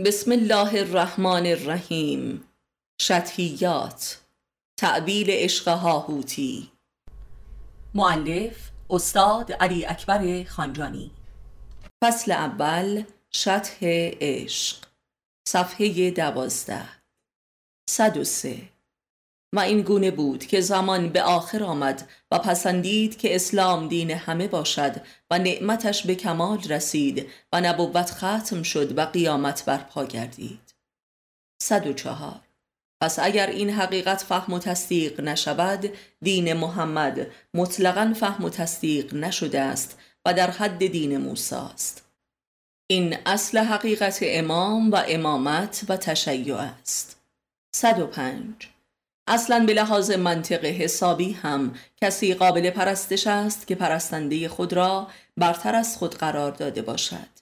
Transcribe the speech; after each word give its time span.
بسم 0.00 0.32
الله 0.32 0.80
الرحمن 0.80 1.46
الرحیم 1.46 2.44
شطحیات 3.00 4.20
تعبیل 4.76 5.30
عشق 5.30 5.68
هاهوتی 5.68 6.70
معلف 7.94 8.70
استاد 8.90 9.52
علی 9.52 9.86
اکبر 9.86 10.44
خانجانی 10.44 11.10
فصل 12.04 12.32
اول 12.32 13.04
شطح 13.30 13.76
عشق 14.20 14.76
صفحه 15.48 16.10
دوازده 16.10 16.88
صد 17.90 18.16
و 18.16 18.24
سه 18.24 18.68
و 19.54 19.58
این 19.58 19.82
گونه 19.82 20.10
بود 20.10 20.46
که 20.46 20.60
زمان 20.60 21.08
به 21.08 21.22
آخر 21.22 21.64
آمد 21.64 22.08
و 22.30 22.38
پسندید 22.38 23.18
که 23.18 23.34
اسلام 23.34 23.88
دین 23.88 24.10
همه 24.10 24.48
باشد 24.48 24.94
و 25.30 25.38
نعمتش 25.38 26.06
به 26.06 26.14
کمال 26.14 26.62
رسید 26.62 27.26
و 27.52 27.60
نبوت 27.60 28.10
ختم 28.10 28.62
شد 28.62 28.98
و 28.98 29.04
قیامت 29.04 29.64
برپا 29.64 30.04
گردید. 30.04 30.74
صد 31.62 31.86
و 31.86 31.92
چهار. 31.92 32.40
پس 33.00 33.18
اگر 33.18 33.46
این 33.46 33.70
حقیقت 33.70 34.22
فهم 34.22 34.52
و 34.52 34.58
تصدیق 34.58 35.20
نشود 35.20 35.92
دین 36.22 36.52
محمد 36.52 37.26
مطلقا 37.54 38.14
فهم 38.16 38.44
و 38.44 38.50
تصدیق 38.50 39.14
نشده 39.14 39.60
است 39.60 39.98
و 40.26 40.34
در 40.34 40.50
حد 40.50 40.86
دین 40.86 41.16
موسی 41.16 41.54
است. 41.54 42.04
این 42.86 43.16
اصل 43.26 43.58
حقیقت 43.58 44.18
امام 44.22 44.90
و 44.90 45.02
امامت 45.08 45.84
و 45.88 45.96
تشیع 45.96 46.56
است. 46.56 47.20
صد 47.74 47.98
و 47.98 48.06
پنج. 48.06 48.73
اصلا 49.26 49.64
به 49.66 49.74
لحاظ 49.74 50.10
منطق 50.10 50.64
حسابی 50.64 51.32
هم 51.32 51.74
کسی 52.00 52.34
قابل 52.34 52.70
پرستش 52.70 53.26
است 53.26 53.66
که 53.66 53.74
پرستنده 53.74 54.48
خود 54.48 54.72
را 54.72 55.08
برتر 55.36 55.74
از 55.74 55.96
خود 55.96 56.14
قرار 56.14 56.50
داده 56.50 56.82
باشد. 56.82 57.34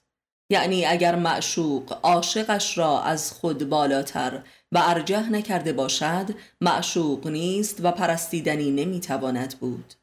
یعنی 0.51 0.87
اگر 0.87 1.15
معشوق 1.15 1.99
عاشقش 2.03 2.79
را 2.79 3.03
از 3.03 3.33
خود 3.33 3.69
بالاتر 3.69 4.43
و 4.73 4.83
ارجح 4.83 5.31
نکرده 5.31 5.73
باشد 5.73 6.27
معشوق 6.61 7.27
نیست 7.27 7.77
و 7.83 7.91
پرستیدنی 7.91 8.71
نمی‌تواند 8.71 9.59
بود. 9.59 9.95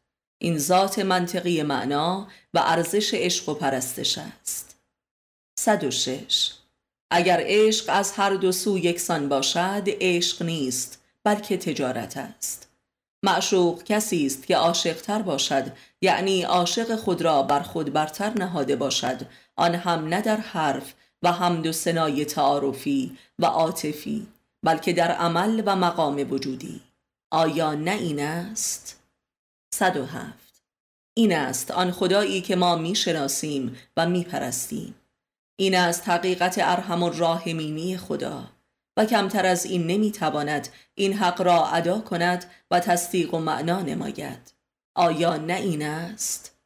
این 0.41 0.57
ذات 0.57 0.99
منطقی 0.99 1.63
معنا 1.63 2.27
و 2.53 2.59
ارزش 2.59 3.13
عشق 3.13 3.49
و 3.49 3.53
پرستش 3.53 4.17
است. 4.17 4.79
106 5.59 6.51
اگر 7.11 7.43
عشق 7.45 7.85
از 7.87 8.11
هر 8.11 8.33
دو 8.33 8.51
سو 8.51 8.77
یکسان 8.77 9.29
باشد 9.29 9.83
عشق 9.85 10.43
نیست 10.43 10.98
بلکه 11.29 11.57
تجارت 11.57 12.17
است. 12.17 12.67
معشوق 13.23 13.83
کسی 13.83 14.25
است 14.25 14.47
که 14.47 14.57
عاشقتر 14.57 15.21
باشد 15.21 15.71
یعنی 16.01 16.43
عاشق 16.43 16.95
خود 16.95 17.21
را 17.21 17.43
بر 17.43 17.59
خود 17.59 17.93
برتر 17.93 18.29
نهاده 18.29 18.75
باشد. 18.75 19.21
آن 19.55 19.75
هم 19.75 20.07
نه 20.07 20.21
در 20.21 20.37
حرف 20.37 20.93
و 21.23 21.31
حمد 21.31 21.67
و 21.67 21.71
سنای 21.71 22.25
تعارفی 22.25 23.17
و 23.39 23.45
عاطفی 23.45 24.27
بلکه 24.63 24.93
در 24.93 25.11
عمل 25.11 25.63
و 25.65 25.75
مقام 25.75 26.31
وجودی. 26.31 26.81
آیا 27.31 27.73
نه 27.73 27.91
این 27.91 28.19
است؟ 28.19 28.99
107 29.73 30.61
این 31.13 31.35
است 31.35 31.71
آن 31.71 31.91
خدایی 31.91 32.41
که 32.41 32.55
ما 32.55 32.75
می‌شناسیم 32.75 33.77
و 33.97 34.05
میپرستیم. 34.05 34.95
این 35.55 35.75
است 35.75 36.09
حقیقت 36.09 36.55
ارحم 36.57 37.03
الراحمینی 37.03 37.97
خدا. 37.97 38.58
و 38.99 39.05
کمتر 39.05 39.45
از 39.45 39.65
این 39.65 39.87
نمی‌تواند 39.87 40.67
این 40.95 41.13
حق 41.13 41.41
را 41.41 41.67
ادا 41.67 41.99
کند 41.99 42.45
و 42.71 42.79
تصدیق 42.79 43.33
و 43.33 43.39
معنا 43.39 43.81
نماید. 43.81 44.53
آیا 44.95 45.37
نه 45.37 45.53
این 45.53 45.85
است؟ 45.85 46.57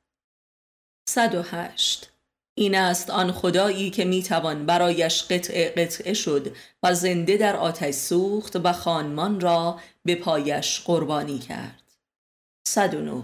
108 1.09 2.11
این 2.55 2.75
است 2.75 3.09
آن 3.09 3.31
خدایی 3.31 3.89
که 3.89 4.05
می‌توان 4.05 4.65
برایش 4.65 5.23
قطع 5.23 5.69
قطعه 5.69 6.13
شد 6.13 6.55
و 6.83 6.93
زنده 6.93 7.37
در 7.37 7.55
آتش 7.55 7.93
سوخت 7.93 8.55
و 8.55 8.73
خانمان 8.73 9.39
را 9.39 9.79
به 10.05 10.15
پایش 10.15 10.79
قربانی 10.79 11.39
کرد. 11.39 11.83
109 12.67 13.23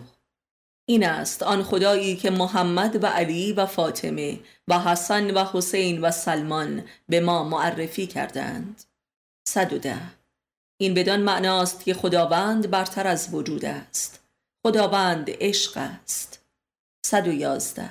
این 0.86 1.06
است 1.06 1.44
آن 1.44 1.64
خدایی 1.64 2.16
که 2.16 2.30
محمد 2.30 3.04
و 3.04 3.08
علی 3.08 3.54
و 3.54 3.66
فاطمه 3.66 4.40
و 4.68 4.80
حسن 4.80 5.32
و 5.32 5.46
حسین 5.54 6.02
و 6.02 6.12
سلمان 6.12 6.84
به 7.10 7.20
ما 7.20 7.44
معرفی 7.44 8.08
کردند. 8.08 8.84
110 9.50 9.98
این 10.78 10.94
بدان 10.94 11.20
معناست 11.20 11.84
که 11.84 11.94
خداوند 11.94 12.70
برتر 12.70 13.08
از 13.08 13.30
وجود 13.32 13.66
است. 13.66 14.20
خداوند 14.64 15.28
عشق 15.30 15.78
است. 15.78 16.40
111 17.06 17.90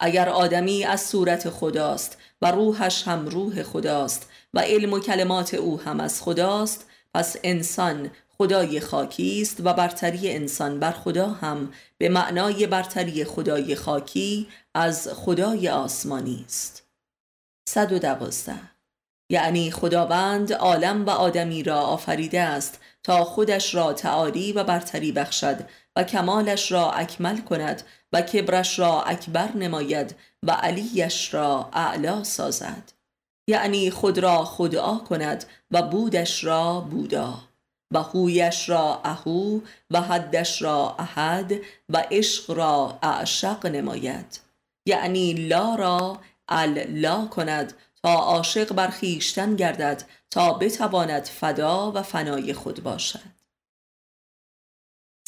اگر 0.00 0.28
آدمی 0.28 0.84
از 0.84 1.00
صورت 1.00 1.50
خداست 1.50 2.18
و 2.42 2.50
روحش 2.50 3.08
هم 3.08 3.26
روح 3.26 3.62
خداست 3.62 4.30
و 4.54 4.60
علم 4.60 4.92
و 4.92 5.00
کلمات 5.00 5.54
او 5.54 5.80
هم 5.80 6.00
از 6.00 6.22
خداست 6.22 6.86
پس 7.14 7.36
انسان 7.44 8.10
خدای 8.28 8.80
خاکی 8.80 9.42
است 9.42 9.60
و 9.64 9.74
برتری 9.74 10.32
انسان 10.32 10.78
بر 10.78 10.92
خدا 10.92 11.28
هم 11.28 11.72
به 11.98 12.08
معنای 12.08 12.66
برتری 12.66 13.24
خدای 13.24 13.74
خاکی 13.74 14.48
از 14.74 15.08
خدای 15.08 15.68
آسمانی 15.68 16.44
است. 16.46 16.86
112 17.68 18.71
یعنی 19.32 19.70
خداوند 19.70 20.52
عالم 20.52 21.06
و 21.06 21.10
آدمی 21.10 21.62
را 21.62 21.80
آفریده 21.80 22.40
است 22.40 22.80
تا 23.02 23.24
خودش 23.24 23.74
را 23.74 23.92
تعالی 23.92 24.52
و 24.52 24.64
برتری 24.64 25.12
بخشد 25.12 25.56
و 25.96 26.04
کمالش 26.04 26.72
را 26.72 26.92
اکمل 26.92 27.40
کند 27.40 27.82
و 28.12 28.22
کبرش 28.22 28.78
را 28.78 29.02
اکبر 29.02 29.52
نماید 29.52 30.16
و 30.42 30.52
علیش 30.52 31.34
را 31.34 31.70
اعلا 31.72 32.24
سازد. 32.24 32.92
یعنی 33.48 33.90
خود 33.90 34.18
را 34.18 34.44
خدا 34.44 35.00
کند 35.08 35.44
و 35.70 35.82
بودش 35.82 36.44
را 36.44 36.80
بودا 36.80 37.34
و 37.94 38.02
هویش 38.02 38.68
را 38.68 39.00
اهو 39.04 39.60
و 39.90 40.00
حدش 40.00 40.62
را 40.62 40.96
احد 40.98 41.52
و 41.88 42.04
عشق 42.10 42.50
را 42.50 42.98
اعشق 43.02 43.66
نماید. 43.66 44.40
یعنی 44.86 45.32
لا 45.34 45.74
را 45.74 46.20
لا 46.88 47.26
کند 47.26 47.74
تا 48.02 48.14
عاشق 48.14 48.72
بر 48.72 48.90
خیشتن 48.90 49.56
گردد 49.56 50.08
تا 50.30 50.52
بتواند 50.52 51.24
فدا 51.24 51.92
و 51.92 52.02
فنای 52.02 52.54
خود 52.54 52.82
باشد. 52.82 53.32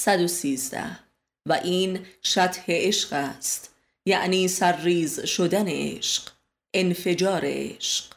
113 0.01 0.99
و 1.47 1.53
این 1.53 2.07
شطح 2.23 2.65
عشق 2.69 3.13
است 3.13 3.75
یعنی 4.07 4.49
سرریز 4.49 5.21
شدن 5.21 5.69
عشق 5.69 6.33
انفجار 6.75 7.41
عشق. 7.45 8.15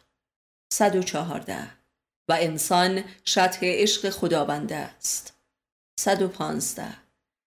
114 0.73 1.69
و 2.29 2.38
انسان 2.40 3.03
شطح 3.25 3.59
عشق 3.63 4.09
خداوند 4.09 4.73
است. 4.73 5.34
115 6.00 7.07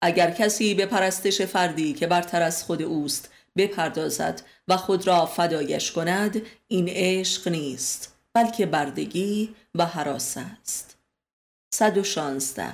اگر 0.02 0.30
کسی 0.30 0.74
به 0.74 0.86
پرستش 0.86 1.42
فردی 1.42 1.92
که 1.92 2.06
برتر 2.06 2.42
از 2.42 2.64
خود 2.64 2.82
اوست 2.82 3.30
بپردازد 3.58 4.42
و 4.68 4.76
خود 4.76 5.06
را 5.06 5.26
فدایش 5.26 5.92
کند 5.92 6.42
این 6.68 6.88
عشق 6.88 7.48
نیست 7.48 8.18
بلکه 8.34 8.66
بردگی 8.66 9.54
و 9.74 9.86
حراس 9.86 10.36
است. 10.36 10.98
116 11.74 12.72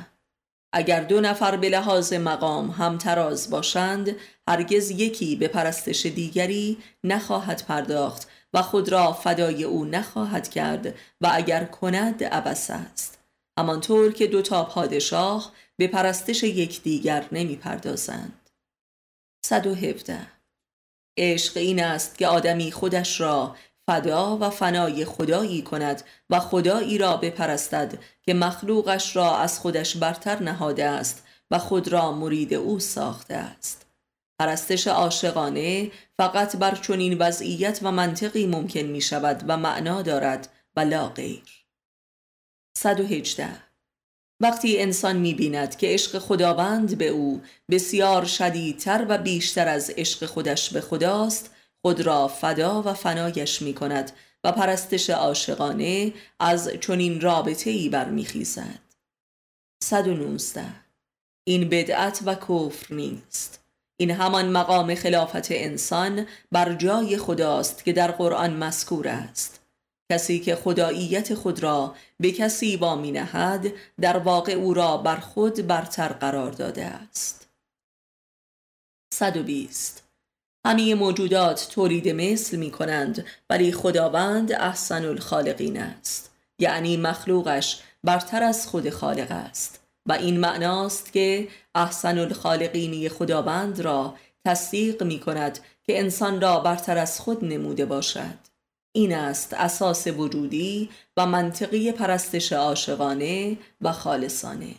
اگر 0.73 1.01
دو 1.01 1.21
نفر 1.21 1.57
به 1.57 1.69
لحاظ 1.69 2.13
مقام 2.13 2.71
همتراز 2.71 3.51
باشند 3.51 4.17
هرگز 4.49 4.91
یکی 4.91 5.37
به 5.37 5.49
پرستش 5.49 6.07
دیگری 6.07 6.79
نخواهد 7.05 7.65
پرداخت 7.69 8.29
و 8.55 8.63
خود 8.63 8.89
را 8.89 9.13
فدای 9.13 9.65
او 9.65 9.85
نخواهد 9.85 10.49
کرد 10.49 10.95
و 11.21 11.31
اگر 11.33 11.65
کند 11.65 12.25
عبس 12.25 12.71
است. 12.71 13.19
همانطور 13.59 14.13
که 14.13 14.27
دو 14.27 14.43
تا 14.43 14.65
پادشاه 14.65 15.53
به 15.77 15.87
پرستش 15.87 16.43
یکدیگر 16.43 17.29
نمی 17.33 17.57
پردازند 17.57 18.51
117 19.47 20.34
عشق 21.17 21.57
این 21.57 21.83
است 21.83 22.19
که 22.19 22.27
آدمی 22.27 22.73
خودش 22.73 23.21
را 23.21 23.57
فدا 23.87 24.39
و 24.39 24.51
فنای 24.51 25.05
خدایی 25.05 25.63
کند 25.63 26.03
و 26.31 26.41
خدایی 26.41 26.99
را 26.99 27.17
بپرستد 27.17 27.99
که 28.23 28.35
مخلوقش 28.35 29.17
را 29.17 29.39
از 29.39 29.61
خودش 29.61 29.97
برتر 29.97 30.43
نهاده 30.43 30.85
است 30.85 31.27
و 31.51 31.59
خود 31.59 31.89
را 31.89 32.13
مرید 32.13 32.55
او 32.55 32.79
ساخته 32.79 33.35
است. 33.35 33.87
پرستش 34.39 34.87
عاشقانه 34.87 35.91
فقط 36.17 36.57
بر 36.57 36.75
چنین 36.75 37.19
وضعیت 37.19 37.79
و 37.83 37.93
منطقی 37.93 38.47
ممکن 38.47 38.81
می 38.81 39.01
شود 39.01 39.45
و 39.49 39.57
معنا 39.57 40.03
دارد 40.03 40.49
و 40.77 40.81
لا 40.81 41.09
غیر. 41.09 41.65
118 42.79 43.64
وقتی 44.41 44.79
انسان 44.79 45.17
می 45.17 45.35
بیند 45.35 45.77
که 45.77 45.87
عشق 45.87 46.19
خداوند 46.19 46.99
به 46.99 47.09
او 47.09 47.43
بسیار 47.71 48.25
شدیدتر 48.25 49.07
و 49.09 49.19
بیشتر 49.19 49.69
از 49.69 49.91
عشق 49.91 50.27
خودش 50.27 50.71
به 50.71 50.81
خداست 50.81 51.51
خود 51.83 52.01
را 52.01 52.29
فدا 52.29 52.83
و 52.83 52.95
فنایش 52.95 53.63
می 53.63 53.75
کند 53.75 54.13
و 54.45 54.53
پرستش 54.53 55.11
عاشقانه 55.11 56.13
از 56.41 56.71
چنین 56.81 57.21
رابطه 57.21 57.71
ای 57.71 57.89
برمیخیزد 57.89 58.81
119 59.85 60.65
این 61.45 61.69
بدعت 61.69 62.21
و 62.25 62.35
کفر 62.35 62.95
نیست. 62.95 63.65
این 63.97 64.11
همان 64.11 64.49
مقام 64.49 64.95
خلافت 64.95 65.53
انسان 65.53 66.27
بر 66.53 66.75
جای 66.75 67.17
خداست 67.17 67.85
که 67.85 67.93
در 67.93 68.11
قرآن 68.11 68.57
مذکور 68.57 69.09
است. 69.09 69.64
کسی 70.13 70.41
که 70.41 70.57
خداییت 70.57 71.35
خود 71.35 71.63
را 71.63 71.95
به 72.21 72.33
کسی 72.33 72.77
با 72.77 72.97
می 72.97 73.13
نهد 73.13 73.73
در 74.01 74.19
واقع 74.19 74.53
او 74.53 74.75
را 74.75 74.97
بر 74.97 75.17
خود 75.17 75.67
برتر 75.67 76.09
قرار 76.09 76.51
داده 76.51 76.85
است. 76.85 77.49
120 79.15 80.05
همه 80.67 80.95
موجودات 80.95 81.69
تولید 81.71 82.09
مثل 82.09 82.57
می 82.57 82.71
کنند 82.71 83.25
ولی 83.51 83.73
خداوند 83.73 84.53
احسن 84.53 85.05
الخالقین 85.05 85.81
است. 85.81 86.31
یعنی 86.59 86.97
مخلوقش 86.97 87.83
برتر 88.05 88.43
از 88.43 88.67
خود 88.67 88.91
خالق 88.91 89.31
است. 89.31 89.81
و 90.07 90.13
این 90.13 90.41
معناست 90.41 91.13
که 91.13 91.49
احسن 91.75 92.19
الخالقینی 92.19 93.09
خداوند 93.09 93.81
را 93.81 94.15
تصدیق 94.45 95.03
می 95.03 95.21
کند 95.21 95.59
که 95.87 95.99
انسان 95.99 96.41
را 96.41 96.61
برتر 96.61 96.99
از 96.99 97.21
خود 97.21 97.45
نموده 97.45 97.87
باشد. 97.87 98.44
این 98.97 99.15
است 99.15 99.55
اساس 99.55 100.07
وجودی 100.07 100.91
و 101.17 101.27
منطقی 101.27 101.93
پرستش 101.93 102.53
عاشقانه 102.53 103.59
و 103.81 103.93
خالصانه. 103.93 104.75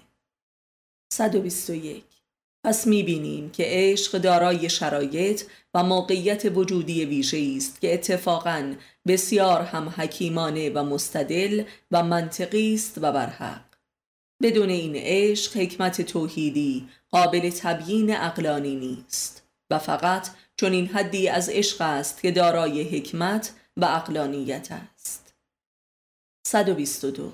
121 1.14 2.04
پس 2.64 2.88
می‌بینیم 2.88 3.50
که 3.50 3.64
عشق 3.68 4.18
دارای 4.18 4.70
شرایط 4.70 5.44
و 5.74 5.84
موقعیت 5.84 6.46
وجودی 6.56 7.06
ویژه 7.06 7.54
است 7.58 7.82
که 7.82 7.94
اتفاقا 7.94 8.76
بسیار 9.08 9.62
هم 9.62 9.90
حکیمانه 9.98 10.70
و 10.70 10.84
مستدل 10.84 11.64
و 11.92 12.04
منطقی 12.04 12.74
است 12.74 12.98
و 13.02 13.12
برحق. 13.12 13.66
بدون 14.42 14.70
این 14.70 14.96
عشق 14.96 15.58
حکمت 15.58 16.02
توحیدی 16.02 16.88
قابل 17.12 17.50
تبیین 17.50 18.18
اقلانی 18.18 18.76
نیست 18.76 19.44
و 19.70 19.80
فقط 19.80 20.28
چون 20.58 20.72
این 20.72 20.88
حدی 20.88 21.28
از 21.28 21.50
عشق 21.50 21.82
است 21.82 22.22
که 22.22 22.32
دارای 22.32 22.84
حکمت 22.84 23.54
و 23.78 23.86
اقلانیت 23.86 24.68
است. 24.72 25.34
122 26.48 27.32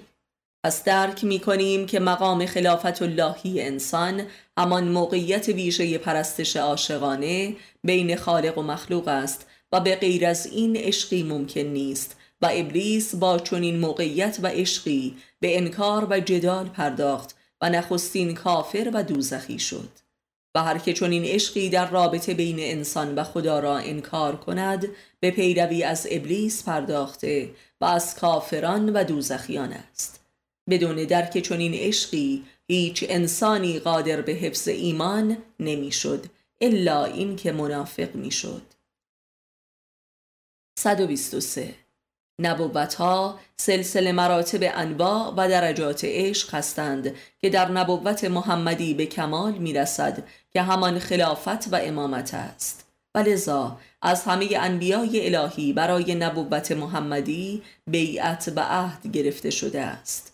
پس 0.63 0.83
درک 0.83 1.23
می 1.23 1.39
کنیم 1.39 1.85
که 1.85 1.99
مقام 1.99 2.45
خلافت 2.45 3.01
اللهی 3.01 3.61
انسان 3.61 4.27
همان 4.57 4.87
موقعیت 4.87 5.47
ویژه 5.47 5.97
پرستش 5.97 6.55
عاشقانه 6.55 7.55
بین 7.83 8.15
خالق 8.15 8.57
و 8.57 8.61
مخلوق 8.61 9.07
است 9.07 9.47
و 9.71 9.79
به 9.79 9.95
غیر 9.95 10.25
از 10.25 10.45
این 10.45 10.77
عشقی 10.77 11.23
ممکن 11.23 11.61
نیست 11.61 12.15
و 12.41 12.49
ابلیس 12.51 13.15
با 13.15 13.39
چنین 13.39 13.79
موقعیت 13.79 14.39
و 14.41 14.47
عشقی 14.47 15.17
به 15.39 15.57
انکار 15.57 16.07
و 16.09 16.19
جدال 16.19 16.69
پرداخت 16.69 17.35
و 17.61 17.69
نخستین 17.69 18.33
کافر 18.33 18.91
و 18.93 19.03
دوزخی 19.03 19.59
شد. 19.59 20.00
و 20.55 20.63
هر 20.63 20.77
که 20.77 21.05
این 21.05 21.25
عشقی 21.25 21.69
در 21.69 21.89
رابطه 21.89 22.33
بین 22.33 22.59
انسان 22.59 23.15
و 23.15 23.23
خدا 23.23 23.59
را 23.59 23.77
انکار 23.77 24.35
کند 24.35 24.87
به 25.19 25.31
پیروی 25.31 25.83
از 25.83 26.07
ابلیس 26.11 26.63
پرداخته 26.63 27.51
و 27.81 27.85
از 27.85 28.15
کافران 28.15 28.89
و 28.89 29.03
دوزخیان 29.03 29.73
است. 29.73 30.19
بدون 30.69 30.95
درک 30.95 31.39
چون 31.39 31.59
این 31.59 31.73
عشقی 31.73 32.43
هیچ 32.67 33.05
انسانی 33.09 33.79
قادر 33.79 34.21
به 34.21 34.31
حفظ 34.31 34.67
ایمان 34.67 35.37
نمی‌شد 35.59 36.25
الا 36.61 37.05
این 37.05 37.35
که 37.35 37.51
منافق 37.51 38.15
می‌شد. 38.15 38.61
123 40.79 41.75
نبوت 42.41 42.93
ها 42.93 43.39
سلسله 43.57 44.11
مراتب 44.11 44.59
انواع 44.75 45.33
و 45.37 45.49
درجات 45.49 46.01
عشق 46.03 46.55
هستند 46.55 47.15
که 47.41 47.49
در 47.49 47.71
نبوت 47.71 48.23
محمدی 48.23 48.93
به 48.93 49.05
کمال 49.05 49.53
می 49.53 49.73
رسد 49.73 50.23
که 50.53 50.61
همان 50.61 50.99
خلافت 50.99 51.73
و 51.73 51.75
امامت 51.75 52.33
است. 52.33 52.87
و 53.15 53.19
لذا 53.19 53.79
از 54.01 54.23
همه 54.23 54.47
انبیای 54.55 55.35
الهی 55.35 55.73
برای 55.73 56.15
نبوت 56.15 56.71
محمدی 56.71 57.61
بیعت 57.87 58.53
و 58.55 58.59
عهد 58.59 59.07
گرفته 59.07 59.49
شده 59.49 59.81
است. 59.81 60.33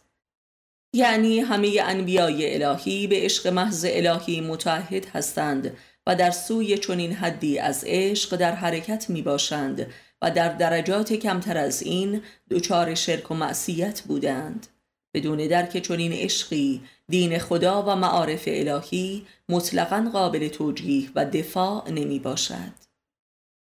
یعنی 0.94 1.40
همه 1.40 1.80
انبیای 1.84 2.64
الهی 2.64 3.08
به 3.08 3.16
عشق 3.20 3.48
محض 3.48 3.86
الهی 3.90 4.42
متحد 4.42 5.06
هستند 5.06 5.78
و 6.08 6.16
در 6.16 6.32
سوی 6.32 6.78
چنین 6.78 7.14
حدی 7.14 7.60
از 7.60 7.84
عشق 7.88 8.36
در 8.36 8.52
حرکت 8.52 9.10
می 9.10 9.22
باشند 9.22 9.88
و 10.22 10.32
در 10.32 10.50
درجات 10.50 11.14
کمتر 11.14 11.58
از 11.58 11.82
این 11.82 12.22
دچار 12.50 12.96
شرک 12.96 13.32
و 13.32 13.34
معصیت 13.34 14.02
بودند. 14.02 14.68
بدون 15.14 15.38
درک 15.38 15.78
چنین 15.78 16.14
عشقی 16.14 16.82
دین 17.10 17.40
خدا 17.40 17.84
و 17.84 17.96
معارف 17.96 18.44
الهی 18.48 19.26
مطلقا 19.50 20.10
قابل 20.14 20.48
توجیه 20.48 21.10
و 21.16 21.26
دفاع 21.26 21.90
نمی 21.90 22.20
باشد. 22.20 22.74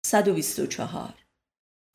124 0.06 1.13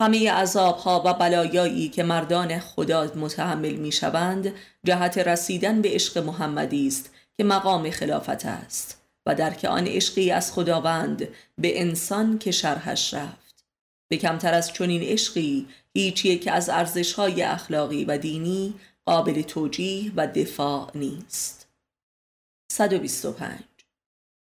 همه 0.03 0.33
عذاب 0.33 0.77
ها 0.77 1.03
و 1.07 1.15
بلایایی 1.15 1.89
که 1.89 2.03
مردان 2.03 2.59
خدا 2.59 3.05
متحمل 3.17 3.75
می 3.75 3.93
شوند 3.93 4.53
جهت 4.85 5.19
رسیدن 5.19 5.83
به 5.83 5.89
عشق 5.89 6.19
محمدی 6.19 6.87
است 6.87 7.11
که 7.37 7.45
مقام 7.45 7.91
خلافت 7.91 8.47
است 8.47 9.03
و 9.27 9.35
درک 9.35 9.65
آن 9.65 9.87
عشقی 9.87 10.31
از 10.31 10.53
خداوند 10.53 11.29
به 11.59 11.81
انسان 11.81 12.39
که 12.39 12.51
شرحش 12.51 13.15
رفت. 13.15 13.44
به 14.09 14.17
کمتر 14.17 14.55
از 14.55 14.73
چنین 14.73 15.03
عشقی 15.03 15.67
هیچ 15.95 16.25
یک 16.25 16.49
از 16.53 16.69
ارزش 16.69 17.13
های 17.13 17.43
اخلاقی 17.43 18.05
و 18.05 18.19
دینی 18.19 18.75
قابل 19.05 19.43
توجیه 19.43 20.13
و 20.17 20.27
دفاع 20.27 20.91
نیست. 20.95 21.69
125 22.73 23.59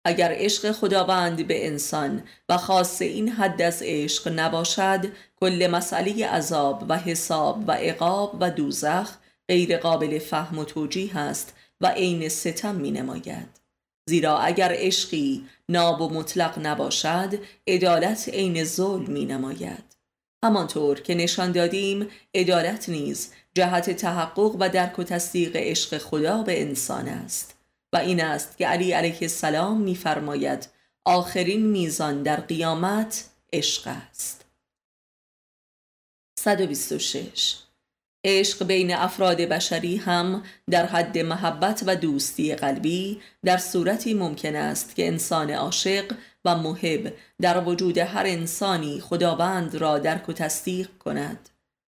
اگر 0.05 0.33
عشق 0.33 0.73
خداوند 0.73 1.47
به 1.47 1.67
انسان 1.67 2.23
و 2.49 2.57
خاص 2.57 3.03
این 3.03 3.29
حد 3.29 3.63
از 3.63 3.83
عشق 3.85 4.29
نباشد 4.29 5.07
کل 5.37 5.69
مسئله 5.73 6.27
عذاب 6.27 6.85
و 6.89 6.99
حساب 6.99 7.65
و 7.69 7.73
عقاب 7.73 8.37
و 8.41 8.51
دوزخ 8.51 9.17
غیر 9.49 9.79
قابل 9.79 10.19
فهم 10.19 10.59
و 10.59 10.65
توجیه 10.65 11.19
است 11.19 11.55
و 11.81 11.87
عین 11.87 12.29
ستم 12.29 12.75
می 12.75 12.91
نماید 12.91 13.64
زیرا 14.07 14.39
اگر 14.39 14.73
عشقی 14.75 15.47
ناب 15.69 16.01
و 16.01 16.09
مطلق 16.09 16.59
نباشد 16.59 17.39
عدالت 17.67 18.29
عین 18.29 18.65
ظلم 18.65 19.11
می 19.13 19.25
نماید 19.25 19.97
همانطور 20.45 21.01
که 21.01 21.15
نشان 21.15 21.53
دادیم 21.53 22.09
عدالت 22.35 22.89
نیز 22.89 23.33
جهت 23.55 23.91
تحقق 23.91 24.57
و 24.61 24.69
درک 24.69 24.99
و 24.99 25.05
تصدیق 25.05 25.57
عشق 25.57 25.99
خدا 25.99 26.43
به 26.43 26.63
انسان 26.63 27.09
است 27.09 27.55
و 27.93 27.97
این 27.97 28.25
است 28.25 28.59
که 28.59 28.67
علی 28.67 28.93
علیه 28.93 29.19
السلام 29.23 29.81
میفرماید 29.81 30.69
آخرین 31.05 31.67
میزان 31.67 32.23
در 32.23 32.41
قیامت 32.41 33.25
عشق 33.53 33.83
است. 33.87 34.45
126 36.39 37.64
عشق 38.25 38.67
بین 38.67 38.95
افراد 38.95 39.37
بشری 39.37 39.97
هم 39.97 40.43
در 40.71 40.87
حد 40.87 41.19
محبت 41.19 41.83
و 41.87 41.97
دوستی 41.97 42.55
قلبی 42.55 43.21
در 43.45 43.57
صورتی 43.57 44.15
ممکن 44.15 44.57
است 44.57 44.95
که 44.95 45.07
انسان 45.07 45.51
عاشق 45.51 46.13
و 46.45 46.57
محب 46.57 47.13
در 47.41 47.65
وجود 47.65 47.99
هر 47.99 48.27
انسانی 48.27 49.01
خداوند 49.01 49.75
را 49.75 49.99
درک 49.99 50.29
و 50.29 50.33
تصدیق 50.33 50.89
کند. 50.99 51.49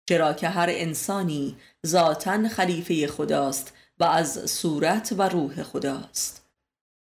چرا 0.08 0.32
که 0.32 0.48
هر 0.48 0.68
انسانی 0.70 1.56
ذاتا 1.86 2.48
خلیفه 2.48 3.06
خداست 3.06 3.72
و 4.00 4.04
از 4.04 4.50
صورت 4.50 5.14
و 5.18 5.22
روح 5.22 5.62
خداست. 5.62 6.44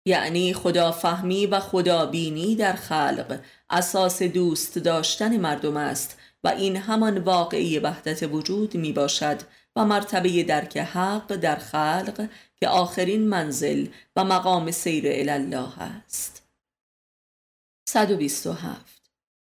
یعنی 0.06 0.54
خدا 0.54 0.92
فهمی 0.92 1.46
و 1.46 1.60
خدا 1.60 2.06
بینی 2.06 2.56
در 2.56 2.74
خلق 2.74 3.40
اساس 3.70 4.24
دوست 4.24 4.78
داشتن 4.78 5.38
مردم 5.38 5.78
است 5.78 6.18
و 6.44 6.48
این 6.48 6.78
همان 6.78 7.18
واقعی 7.18 7.80
وحدت 7.80 8.24
وجود 8.24 8.76
می 8.76 8.94
باشد 8.94 9.42
و 9.76 9.86
مرتبه 9.86 10.44
درک 10.44 10.78
حق 10.78 11.36
در 11.36 11.56
خلق 11.56 12.30
که 12.56 12.68
آخرین 12.68 13.28
منزل 13.28 13.88
و 14.16 14.24
مقام 14.24 14.72
سیر 14.72 15.06
الله 15.08 15.82
است. 15.82 16.44
127 17.90 19.04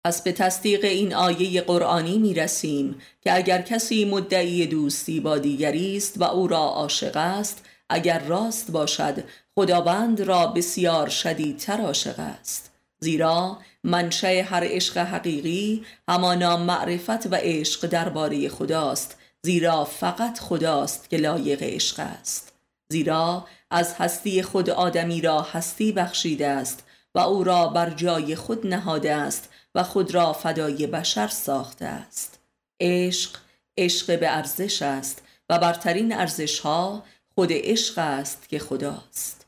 پس 0.06 0.22
به 0.22 0.32
تصدیق 0.32 0.86
این 0.86 1.14
آیه 1.14 1.62
قرآنی 1.62 2.18
می 2.18 2.34
رسیم 2.34 3.02
که 3.22 3.36
اگر 3.36 3.62
کسی 3.62 4.06
مدعی 4.06 4.68
دوستی 4.68 5.20
با 5.20 5.38
دیگری 5.38 5.98
است 5.98 6.22
و 6.22 6.24
او 6.24 6.48
را 6.48 6.58
عاشق 6.58 7.18
است 7.18 7.66
اگر 7.90 8.20
راست 8.20 8.72
باشد 8.72 9.24
خداوند 9.56 10.22
را 10.22 10.48
بسیار 10.48 11.10
شدیدتر 11.10 11.82
عاشق 11.82 12.20
است. 12.20 12.73
زیرا 13.04 13.58
منشأ 13.84 14.42
هر 14.42 14.64
عشق 14.64 14.98
حقیقی 14.98 15.86
همانا 16.10 16.58
معرفت 16.58 17.28
و 17.28 17.36
عشق 17.36 17.88
درباره 17.88 18.50
خداست 18.50 19.18
زیرا 19.42 19.86
فقط 19.86 20.40
خداست 20.40 21.10
که 21.10 21.18
لایق 21.18 21.64
عشق 21.64 22.00
است. 22.00 22.54
زیرا 22.90 23.48
از 23.72 23.94
هستی 23.94 24.44
خود 24.44 24.70
آدمی 24.70 25.22
را 25.22 25.42
هستی 25.42 25.92
بخشیده 25.92 26.48
است 26.48 26.84
و 27.16 27.20
او 27.20 27.44
را 27.44 27.68
بر 27.68 27.90
جای 27.90 28.36
خود 28.36 28.68
نهاده 28.68 29.14
است 29.14 29.50
و 29.76 29.84
خود 29.84 30.14
را 30.14 30.34
فدای 30.34 30.88
بشر 30.88 31.28
ساخته 31.28 31.86
است. 31.86 32.40
عشق 32.80 33.38
عشق 33.78 34.20
به 34.20 34.30
ارزش 34.30 34.82
است 34.82 35.22
و 35.50 35.60
برترین 35.60 36.14
ارزش 36.14 36.60
ها 36.60 37.04
خود 37.36 37.50
عشق 37.52 37.98
است 37.98 38.50
که 38.50 38.60
خداست. 38.60 39.46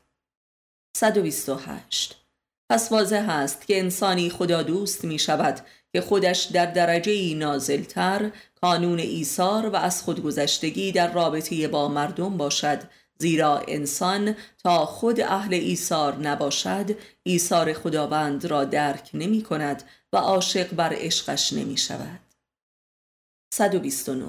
128 0.96 2.25
پس 2.70 2.92
واضح 2.92 3.30
است 3.30 3.66
که 3.66 3.78
انسانی 3.78 4.30
خدا 4.30 4.62
دوست 4.62 5.04
می 5.04 5.18
شود 5.18 5.60
که 5.92 6.00
خودش 6.00 6.42
در 6.42 6.66
درجه 6.66 7.34
نازلتر 7.34 8.30
قانون 8.60 8.98
ایثار 8.98 9.68
و 9.68 9.76
از 9.76 10.02
خودگذشتگی 10.02 10.92
در 10.92 11.12
رابطه 11.12 11.68
با 11.68 11.88
مردم 11.88 12.36
باشد. 12.36 12.82
زیرا 13.18 13.62
انسان 13.68 14.36
تا 14.64 14.86
خود 14.86 15.20
اهل 15.20 15.54
ایثار 15.54 16.16
نباشد 16.16 16.96
ایثار 17.22 17.72
خداوند 17.72 18.44
را 18.44 18.64
درک 18.64 19.10
نمی 19.14 19.42
کند 19.42 19.82
و 20.12 20.16
عاشق 20.16 20.74
بر 20.74 20.92
عشقش 20.96 21.52
نمی 21.52 21.76
شود 21.76 22.20
129 23.54 24.26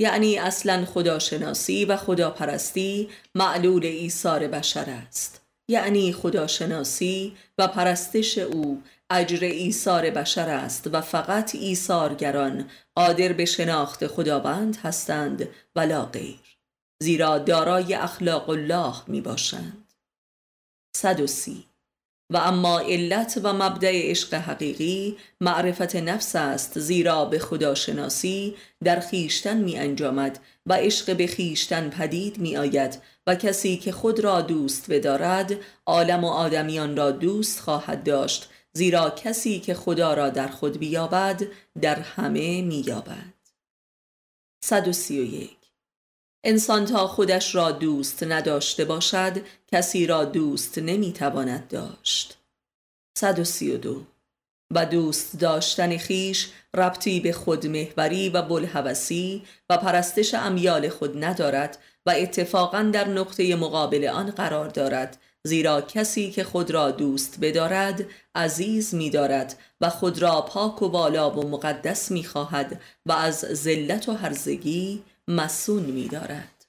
یعنی 0.00 0.38
اصلا 0.38 0.84
خداشناسی 0.84 1.84
و 1.84 1.96
خداپرستی 1.96 3.08
معلول 3.34 3.86
ایثار 3.86 4.48
بشر 4.48 4.90
است. 4.90 5.45
یعنی 5.68 6.12
خداشناسی 6.12 7.36
و 7.58 7.68
پرستش 7.68 8.38
او 8.38 8.82
اجر 9.10 9.44
ایثار 9.44 10.10
بشر 10.10 10.48
است 10.48 10.86
و 10.92 11.00
فقط 11.00 11.54
ایثارگران 11.54 12.70
قادر 12.94 13.32
به 13.32 13.44
شناخت 13.44 14.06
خداوند 14.06 14.76
هستند 14.76 15.48
ولا 15.76 16.04
غیر 16.04 16.58
زیرا 17.02 17.38
دارای 17.38 17.94
اخلاق 17.94 18.50
الله 18.50 18.94
می 19.06 19.20
باشند 19.20 19.92
130 20.96 21.64
و 22.30 22.36
اما 22.36 22.80
علت 22.80 23.40
و 23.42 23.52
مبدع 23.52 24.10
عشق 24.10 24.34
حقیقی 24.34 25.16
معرفت 25.40 25.96
نفس 25.96 26.36
است 26.36 26.78
زیرا 26.78 27.24
به 27.24 27.38
خداشناسی 27.38 28.54
در 28.84 29.00
خیشتن 29.00 29.56
می 29.56 29.78
انجامد 29.78 30.38
و 30.66 30.74
عشق 30.74 31.16
به 31.16 31.26
خیشتن 31.26 31.90
پدید 31.90 32.38
می 32.38 32.56
آید 32.56 33.02
و 33.26 33.34
کسی 33.34 33.76
که 33.76 33.92
خود 33.92 34.20
را 34.20 34.40
دوست 34.40 34.90
بدارد 34.90 35.52
عالم 35.86 36.24
و 36.24 36.28
آدمیان 36.28 36.96
را 36.96 37.10
دوست 37.10 37.60
خواهد 37.60 38.04
داشت 38.04 38.48
زیرا 38.72 39.10
کسی 39.10 39.60
که 39.60 39.74
خدا 39.74 40.14
را 40.14 40.30
در 40.30 40.48
خود 40.48 40.78
بیابد 40.78 41.42
در 41.80 42.00
همه 42.00 42.62
مییابد. 42.62 43.34
131 44.64 45.55
انسان 46.48 46.84
تا 46.84 47.06
خودش 47.06 47.54
را 47.54 47.70
دوست 47.70 48.22
نداشته 48.22 48.84
باشد 48.84 49.32
کسی 49.72 50.06
را 50.06 50.24
دوست 50.24 50.78
نمی‌تواند 50.78 51.68
داشت. 51.68 52.38
132 53.18 54.02
و 54.70 54.86
دوست 54.86 55.40
داشتن 55.40 55.96
خیش 55.96 56.48
ربطی 56.74 57.20
به 57.20 57.32
خودمهوری 57.32 58.28
و 58.28 58.42
بلحوثی 58.42 59.42
و 59.70 59.76
پرستش 59.76 60.34
امیال 60.34 60.88
خود 60.88 61.24
ندارد 61.24 61.78
و 62.06 62.10
اتفاقا 62.16 62.82
در 62.82 63.08
نقطه 63.08 63.56
مقابل 63.56 64.08
آن 64.08 64.30
قرار 64.30 64.68
دارد. 64.68 65.18
زیرا 65.44 65.80
کسی 65.80 66.30
که 66.30 66.44
خود 66.44 66.70
را 66.70 66.90
دوست 66.90 67.38
بدارد 67.40 68.04
عزیز 68.34 68.94
می 68.94 69.10
دارد 69.10 69.58
و 69.80 69.90
خود 69.90 70.22
را 70.22 70.40
پاک 70.40 70.82
و 70.82 70.88
بالا 70.88 71.30
و 71.30 71.48
مقدس 71.48 72.10
می 72.10 72.24
خواهد 72.24 72.80
و 73.06 73.12
از 73.12 73.38
ذلت 73.38 74.08
و 74.08 74.12
هرزگی 74.12 75.02
مسون 75.28 75.82
می 75.82 76.08
دارد 76.08 76.66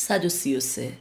133 0.00 0.98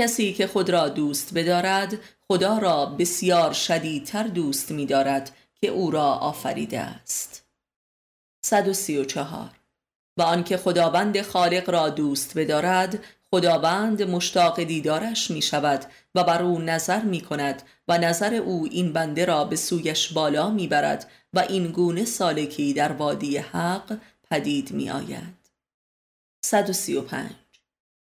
کسی 0.00 0.32
که 0.32 0.46
خود 0.46 0.70
را 0.70 0.88
دوست 0.88 1.34
بدارد 1.34 1.98
خدا 2.28 2.58
را 2.58 2.86
بسیار 2.86 3.52
شدیدتر 3.52 4.22
دوست 4.22 4.70
می 4.70 4.86
دارد 4.86 5.36
که 5.54 5.68
او 5.68 5.90
را 5.90 6.12
آفریده 6.12 6.80
است. 6.80 7.44
134 8.44 9.50
و 10.16 10.22
آنکه 10.22 10.56
خداوند 10.56 11.22
خالق 11.22 11.70
را 11.70 11.88
دوست 11.88 12.38
بدارد 12.38 13.04
خداوند 13.30 14.02
مشتاق 14.02 14.62
دیدارش 14.62 15.30
می 15.30 15.42
شود 15.42 15.84
و 16.14 16.24
بر 16.24 16.42
او 16.42 16.58
نظر 16.58 17.02
می 17.02 17.20
کند 17.20 17.62
و 17.88 17.98
نظر 17.98 18.34
او 18.34 18.68
این 18.70 18.92
بنده 18.92 19.24
را 19.24 19.44
به 19.44 19.56
سویش 19.56 20.12
بالا 20.12 20.50
می 20.50 20.68
برد 20.68 21.10
و 21.32 21.38
این 21.38 21.66
گونه 21.66 22.04
سالکی 22.04 22.72
در 22.72 22.92
وادی 22.92 23.38
حق 23.38 23.98
پدید 24.30 24.72
می 24.72 24.90
آید 24.90 25.44
135 26.44 27.30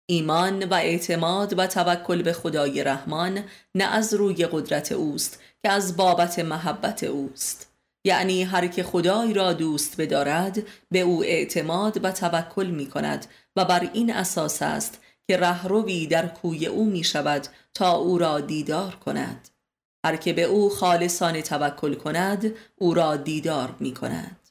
ایمان 0.09 0.63
و 0.63 0.73
اعتماد 0.73 1.59
و 1.59 1.67
توکل 1.67 2.21
به 2.21 2.33
خدای 2.33 2.83
رحمان 2.83 3.43
نه 3.75 3.83
از 3.83 4.13
روی 4.13 4.45
قدرت 4.45 4.91
اوست 4.91 5.39
که 5.63 5.71
از 5.71 5.97
بابت 5.97 6.39
محبت 6.39 7.03
اوست. 7.03 7.71
یعنی 8.05 8.43
هر 8.43 8.67
که 8.67 8.83
خدای 8.83 9.33
را 9.33 9.53
دوست 9.53 10.01
بدارد 10.01 10.63
به 10.91 10.99
او 10.99 11.23
اعتماد 11.23 12.05
و 12.05 12.11
توکل 12.11 12.67
می 12.67 12.87
کند 12.89 13.25
و 13.55 13.65
بر 13.65 13.89
این 13.93 14.13
اساس 14.13 14.61
است 14.61 15.01
که 15.27 15.37
رهروی 15.37 16.07
در 16.07 16.27
کوی 16.27 16.65
او 16.65 16.85
می 16.85 17.03
شود 17.03 17.47
تا 17.73 17.91
او 17.91 18.17
را 18.17 18.39
دیدار 18.39 18.95
کند. 18.95 19.49
هر 20.05 20.15
که 20.15 20.33
به 20.33 20.43
او 20.43 20.69
خالصان 20.69 21.41
توکل 21.41 21.93
کند 21.93 22.53
او 22.75 22.93
را 22.93 23.15
دیدار 23.15 23.75
می 23.79 23.93
کند 23.93 24.44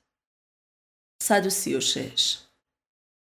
136 1.27 2.37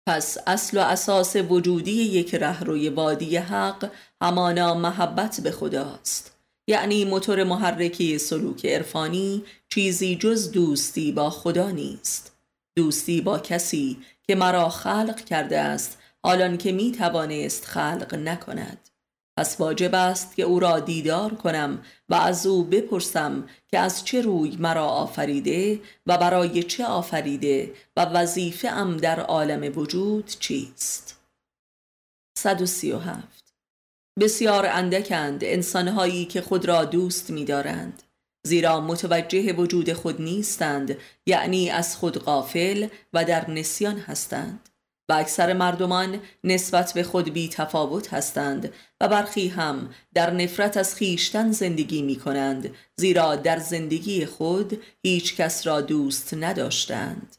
پس 0.09 0.39
اصل 0.47 0.79
و 0.79 0.81
اساس 0.81 1.37
وجودی 1.37 1.93
یک 1.93 2.35
رهروی 2.35 2.89
وادی 2.89 3.37
حق 3.37 3.91
همانا 4.23 4.75
محبت 4.75 5.41
به 5.41 5.51
خداست. 5.51 6.37
یعنی 6.69 7.05
موتور 7.05 7.45
محرکی 7.45 8.19
سلوک 8.19 8.67
عرفانی 8.67 9.45
چیزی 9.69 10.17
جز 10.17 10.51
دوستی 10.51 11.13
با 11.13 11.31
خدا 11.31 11.71
نیست. 11.71 12.37
دوستی 12.77 13.21
با 13.21 13.39
کسی 13.39 13.99
که 14.23 14.35
مرا 14.35 14.69
خلق 14.69 15.25
کرده 15.25 15.59
است 15.61 15.99
حالان 16.25 16.59
که 16.59 16.73
می 16.73 16.93
توانست 16.93 17.65
خلق 17.65 18.15
نکند. 18.15 18.89
پس 19.37 19.61
واجب 19.61 19.95
است 19.95 20.37
که 20.37 20.43
او 20.43 20.61
را 20.61 20.81
دیدار 20.81 21.35
کنم 21.35 21.83
و 22.09 22.15
از 22.15 22.47
او 22.47 22.65
بپرسم 22.65 23.49
که 23.69 23.79
از 23.79 24.05
چه 24.05 24.21
روی 24.21 24.57
مرا 24.57 24.85
آفریده 24.85 25.81
و 26.07 26.19
برای 26.19 26.63
چه 26.63 26.87
آفریده 26.87 27.75
و 27.97 28.05
وظیفه 28.05 28.69
ام 28.69 28.97
در 28.97 29.21
عالم 29.21 29.79
وجود 29.79 30.27
چیست؟ 30.27 31.21
137 32.39 33.55
بسیار 34.21 34.67
اندکند 34.67 35.45
انسانهایی 35.45 36.25
که 36.25 36.41
خود 36.41 36.65
را 36.65 36.85
دوست 36.85 37.31
می 37.31 37.45
دارند 37.45 38.03
زیرا 38.47 38.81
متوجه 38.81 39.53
وجود 39.53 39.93
خود 39.93 40.21
نیستند 40.21 40.97
یعنی 41.27 41.71
از 41.71 41.97
خود 41.97 42.19
غافل 42.19 42.89
و 43.13 43.25
در 43.25 43.51
نسیان 43.51 43.99
هستند. 43.99 44.69
و 45.09 45.13
اکثر 45.13 45.53
مردمان 45.53 46.21
نسبت 46.45 46.93
به 46.95 47.03
خود 47.03 47.33
بی 47.33 47.49
تفاوت 47.49 48.15
هستند 48.15 48.73
و 49.01 49.09
برخی 49.09 49.49
هم 49.49 49.95
در 50.15 50.31
نفرت 50.31 50.77
از 50.77 50.95
خیشتن 50.95 51.53
زندگی 51.53 52.03
می 52.03 52.17
کنند 52.17 52.75
زیرا 52.97 53.37
در 53.37 53.59
زندگی 53.59 54.27
خود 54.27 54.83
هیچ 55.03 55.37
کس 55.37 55.67
را 55.67 55.81
دوست 55.81 56.35
نداشتند. 56.35 57.37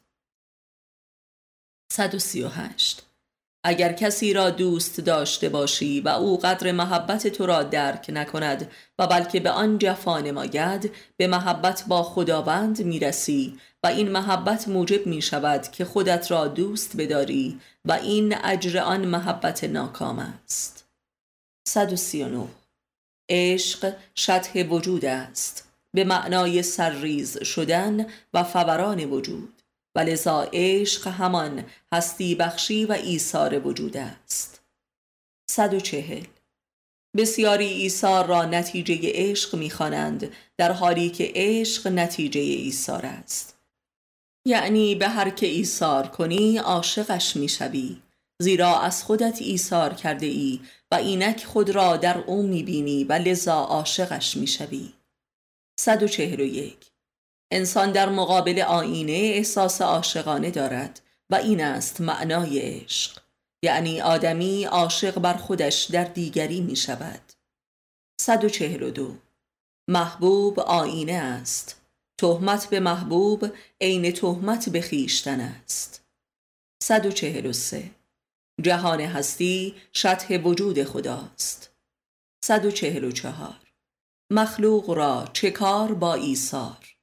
138 1.92 3.07
اگر 3.68 3.92
کسی 3.92 4.32
را 4.32 4.50
دوست 4.50 5.00
داشته 5.00 5.48
باشی 5.48 6.00
و 6.00 6.08
او 6.08 6.38
قدر 6.38 6.72
محبت 6.72 7.28
تو 7.28 7.46
را 7.46 7.62
درک 7.62 8.06
نکند 8.08 8.70
و 8.98 9.06
بلکه 9.06 9.40
به 9.40 9.50
آن 9.50 9.78
جفا 9.78 10.20
نماید 10.20 10.92
به 11.16 11.26
محبت 11.26 11.84
با 11.88 12.02
خداوند 12.02 12.82
می‌رسی 12.82 13.58
و 13.82 13.86
این 13.86 14.08
محبت 14.08 14.68
موجب 14.68 15.06
می 15.06 15.22
شود 15.22 15.70
که 15.70 15.84
خودت 15.84 16.30
را 16.30 16.48
دوست 16.48 16.96
بداری 16.96 17.60
و 17.84 17.92
این 17.92 18.36
اجر 18.44 18.78
آن 18.78 19.06
محبت 19.06 19.64
ناکام 19.64 20.18
است. 20.18 20.84
139 21.68 22.46
عشق 23.28 23.94
شطح 24.14 24.62
وجود 24.62 25.04
است. 25.04 25.68
به 25.94 26.04
معنای 26.04 26.62
سرریز 26.62 27.42
شدن 27.42 28.06
و 28.34 28.44
فوران 28.44 29.04
وجود. 29.04 29.57
و 29.98 30.00
لذا 30.00 30.48
عشق 30.52 31.06
همان 31.06 31.64
هستی 31.92 32.34
بخشی 32.34 32.84
و 32.84 32.92
ایثار 32.92 33.66
وجود 33.66 33.96
است. 33.96 34.62
140 35.50 36.24
بسیاری 37.16 37.66
ایثار 37.66 38.26
را 38.26 38.44
نتیجه 38.44 39.00
عشق 39.04 39.54
می‌خوانند 39.56 40.32
در 40.58 40.72
حالی 40.72 41.10
که 41.10 41.32
عشق 41.34 41.88
نتیجه 41.88 42.40
ایثار 42.40 43.06
است. 43.06 43.58
یعنی 44.46 44.94
به 44.94 45.08
هر 45.08 45.30
که 45.30 45.46
ایثار 45.46 46.06
کنی 46.06 46.58
عاشقش 46.58 47.36
می‌شوی. 47.36 48.02
زیرا 48.42 48.80
از 48.80 49.04
خودت 49.04 49.42
ایثار 49.42 49.94
کرده 49.94 50.26
ای 50.26 50.60
و 50.90 50.94
اینک 50.94 51.44
خود 51.44 51.70
را 51.70 51.96
در 51.96 52.18
او 52.18 52.42
می‌بینی 52.42 53.04
و 53.04 53.12
لذا 53.12 53.56
عاشقش 53.56 54.36
می‌شوی. 54.36 54.92
141 55.80 56.90
انسان 57.50 57.92
در 57.92 58.08
مقابل 58.08 58.60
آینه 58.60 59.12
احساس 59.12 59.82
عاشقانه 59.82 60.50
دارد 60.50 61.00
و 61.30 61.34
این 61.34 61.64
است 61.64 62.00
معنای 62.00 62.58
عشق. 62.60 63.20
یعنی 63.62 64.00
آدمی 64.00 64.64
عاشق 64.64 65.18
بر 65.18 65.34
خودش 65.34 65.84
در 65.84 66.04
دیگری 66.04 66.60
می 66.60 66.76
شود. 66.76 67.32
142 68.20 69.14
محبوب 69.88 70.60
آینه 70.60 71.12
است. 71.12 71.80
تهمت 72.18 72.70
به 72.70 72.80
محبوب 72.80 73.52
عین 73.80 74.12
تهمت 74.12 74.68
به 74.68 74.80
خیشتن 74.80 75.40
است. 75.40 76.04
143 76.82 77.90
جهان 78.62 79.00
هستی 79.00 79.74
شطح 79.92 80.36
وجود 80.36 80.84
خداست. 80.84 81.70
144 82.44 83.60
مخلوق 84.32 84.90
را 84.90 85.28
چه 85.32 85.50
کار 85.50 85.94
با 85.94 86.14
ایثار؟ 86.14 86.97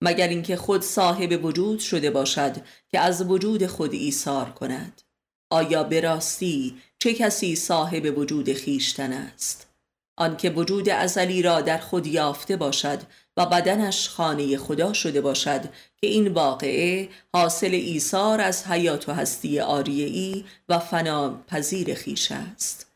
مگر 0.00 0.28
اینکه 0.28 0.56
خود 0.56 0.82
صاحب 0.82 1.44
وجود 1.44 1.78
شده 1.78 2.10
باشد 2.10 2.56
که 2.88 3.00
از 3.00 3.22
وجود 3.22 3.66
خود 3.66 3.92
ایثار 3.92 4.50
کند. 4.50 5.02
آیا 5.50 5.84
به 5.84 6.00
راستی 6.00 6.76
چه 6.98 7.14
کسی 7.14 7.56
صاحب 7.56 8.18
وجود 8.18 8.52
خیشتن 8.52 9.12
است؟ 9.12 9.66
آنکه 10.16 10.50
وجود 10.50 10.88
ازلی 10.88 11.42
را 11.42 11.60
در 11.60 11.78
خود 11.78 12.06
یافته 12.06 12.56
باشد 12.56 12.98
و 13.36 13.46
بدنش 13.46 14.08
خانه 14.08 14.56
خدا 14.56 14.92
شده 14.92 15.20
باشد 15.20 15.60
که 15.96 16.06
این 16.06 16.28
واقعه 16.28 17.08
حاصل 17.34 17.74
ایثار 17.74 18.40
از 18.40 18.66
حیات 18.66 19.08
و 19.08 19.12
هستی 19.12 19.60
آریعی 19.60 20.44
و 20.68 20.78
فنا 20.78 21.40
پذیر 21.48 21.94
خیش 21.94 22.32
است. 22.32 22.86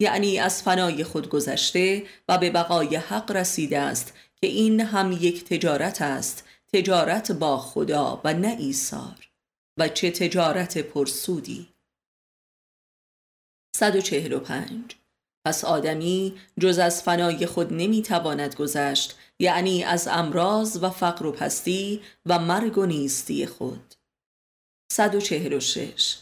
یعنی 0.00 0.38
از 0.38 0.62
فنای 0.62 1.04
خود 1.04 1.28
گذشته 1.28 2.02
و 2.28 2.38
به 2.38 2.50
بقای 2.50 2.96
حق 2.96 3.32
رسیده 3.32 3.78
است 3.78 4.12
که 4.40 4.46
این 4.46 4.80
هم 4.80 5.12
یک 5.12 5.44
تجارت 5.44 6.02
است 6.02 6.44
تجارت 6.74 7.32
با 7.32 7.58
خدا 7.58 8.20
و 8.24 8.34
نه 8.34 8.56
ایثار. 8.58 9.30
و 9.78 9.88
چه 9.88 10.10
تجارت 10.10 10.78
پرسودی. 10.78 11.68
145 13.76 14.96
پس 15.46 15.64
آدمی 15.64 16.38
جز 16.60 16.78
از 16.78 17.02
فنای 17.02 17.46
خود 17.46 17.72
نمی‌تواند 17.72 18.54
گذشت 18.54 19.18
یعنی 19.38 19.84
از 19.84 20.08
امراض 20.08 20.78
و 20.82 20.90
فقر 20.90 21.26
و 21.26 21.32
پستی 21.32 22.02
و 22.26 22.38
مرگ 22.38 22.78
و 22.78 22.86
نیستی 22.86 23.46
خود. 23.46 23.94
146 24.92 26.18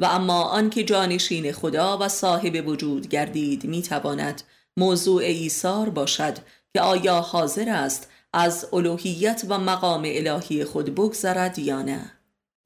و 0.00 0.04
اما 0.04 0.42
آنکه 0.42 0.84
جانشین 0.84 1.52
خدا 1.52 1.98
و 1.98 2.08
صاحب 2.08 2.68
وجود 2.68 3.08
گردید 3.08 3.64
می‌تواند 3.64 4.42
موضوع 4.76 5.22
ایثار 5.22 5.88
باشد 5.90 6.38
که 6.72 6.80
آیا 6.80 7.20
حاضر 7.20 7.68
است 7.68 8.10
از 8.32 8.68
الوهیت 8.72 9.42
و 9.48 9.58
مقام 9.58 10.02
الهی 10.06 10.64
خود 10.64 10.94
بگذرد 10.94 11.58
یا 11.58 11.82
نه؟ 11.82 12.12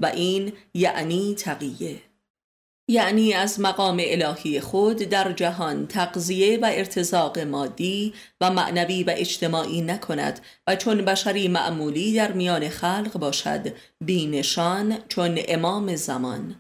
و 0.01 0.07
این 0.07 0.53
یعنی 0.75 1.35
تقیه. 1.35 2.01
یعنی 2.89 3.33
از 3.33 3.61
مقام 3.61 4.03
الهی 4.05 4.61
خود 4.61 4.97
در 4.97 5.33
جهان 5.33 5.87
تقضیه 5.87 6.59
و 6.59 6.71
ارتزاق 6.73 7.39
مادی 7.39 8.15
و 8.41 8.51
معنوی 8.51 9.05
و 9.05 9.15
اجتماعی 9.17 9.83
نکند 9.83 10.41
و 10.67 10.77
چون 10.77 11.05
بشری 11.05 11.49
معمولی 11.49 12.15
در 12.15 12.33
میان 12.33 12.69
خلق 12.69 13.19
باشد 13.19 13.73
بینشان 14.01 14.99
چون 15.09 15.39
امام 15.49 15.97
زمان. 15.97 16.57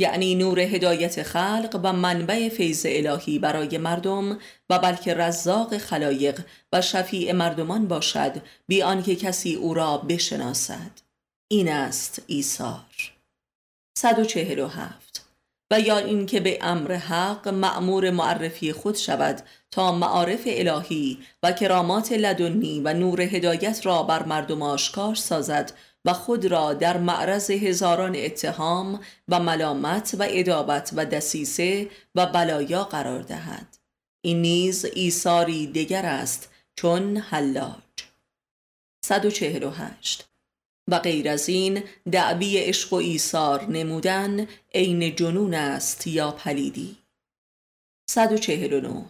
یعنی 0.00 0.34
نور 0.34 0.60
هدایت 0.60 1.22
خلق 1.22 1.80
و 1.82 1.92
منبع 1.92 2.48
فیض 2.48 2.86
الهی 2.88 3.38
برای 3.38 3.78
مردم 3.78 4.38
و 4.70 4.78
بلکه 4.78 5.14
رزاق 5.14 5.78
خلایق 5.78 6.40
و 6.72 6.80
شفیع 6.80 7.32
مردمان 7.32 7.88
باشد 7.88 8.32
بی 8.66 8.82
آنکه 8.82 9.16
کسی 9.16 9.54
او 9.54 9.74
را 9.74 9.98
بشناسد. 9.98 10.90
این 11.48 11.68
است 11.68 12.22
ایثار. 12.26 13.12
147 13.98 15.24
و 15.70 15.80
یا 15.80 15.98
اینکه 15.98 16.40
به 16.40 16.58
امر 16.60 16.92
حق 16.92 17.48
معمور 17.48 18.10
معرفی 18.10 18.72
خود 18.72 18.96
شود 18.96 19.42
تا 19.70 19.92
معارف 19.92 20.42
الهی 20.46 21.18
و 21.42 21.52
کرامات 21.52 22.12
لدنی 22.12 22.80
و 22.80 22.94
نور 22.94 23.20
هدایت 23.20 23.86
را 23.86 24.02
بر 24.02 24.22
مردم 24.22 24.62
آشکار 24.62 25.14
سازد 25.14 25.72
و 26.04 26.12
خود 26.12 26.44
را 26.44 26.74
در 26.74 26.96
معرض 26.96 27.50
هزاران 27.50 28.16
اتهام 28.16 29.00
و 29.28 29.40
ملامت 29.40 30.16
و 30.18 30.26
ادابت 30.28 30.90
و 30.96 31.04
دسیسه 31.04 31.90
و 32.14 32.26
بلایا 32.26 32.84
قرار 32.84 33.22
دهد. 33.22 33.78
این 34.24 34.42
نیز 34.42 34.84
ایثاری 34.84 35.66
دیگر 35.66 36.06
است 36.06 36.50
چون 36.76 37.16
حلاج. 37.16 37.82
148 39.04 40.28
و 40.88 40.98
غیر 40.98 41.28
از 41.28 41.48
این 41.48 41.82
دعوی 42.12 42.58
عشق 42.58 42.92
و 42.92 42.96
ایثار 42.96 43.64
نمودن 43.64 44.46
عین 44.74 45.16
جنون 45.16 45.54
است 45.54 46.06
یا 46.06 46.30
پلیدی. 46.30 46.96
149 48.10 49.04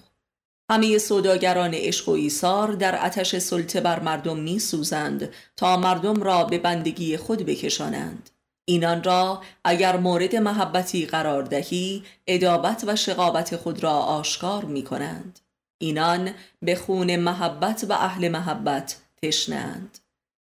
همه 0.70 0.98
سوداگران 0.98 1.74
عشق 1.74 2.08
و 2.08 2.12
ایثار 2.12 2.72
در 2.72 3.06
آتش 3.06 3.38
سلطه 3.38 3.80
بر 3.80 4.00
مردم 4.00 4.36
می 4.36 4.58
سوزند 4.58 5.28
تا 5.56 5.76
مردم 5.76 6.22
را 6.22 6.44
به 6.44 6.58
بندگی 6.58 7.16
خود 7.16 7.46
بکشانند. 7.46 8.30
اینان 8.64 9.02
را 9.02 9.42
اگر 9.64 9.96
مورد 9.96 10.36
محبتی 10.36 11.06
قرار 11.06 11.42
دهی 11.42 12.02
ادابت 12.26 12.84
و 12.86 12.96
شقابت 12.96 13.56
خود 13.56 13.82
را 13.82 13.90
آشکار 13.90 14.64
می 14.64 14.82
کنند 14.82 15.40
اینان 15.78 16.30
به 16.62 16.74
خون 16.74 17.16
محبت 17.16 17.86
و 17.88 17.92
اهل 17.92 18.28
محبت 18.28 18.96
تشنند 19.22 19.98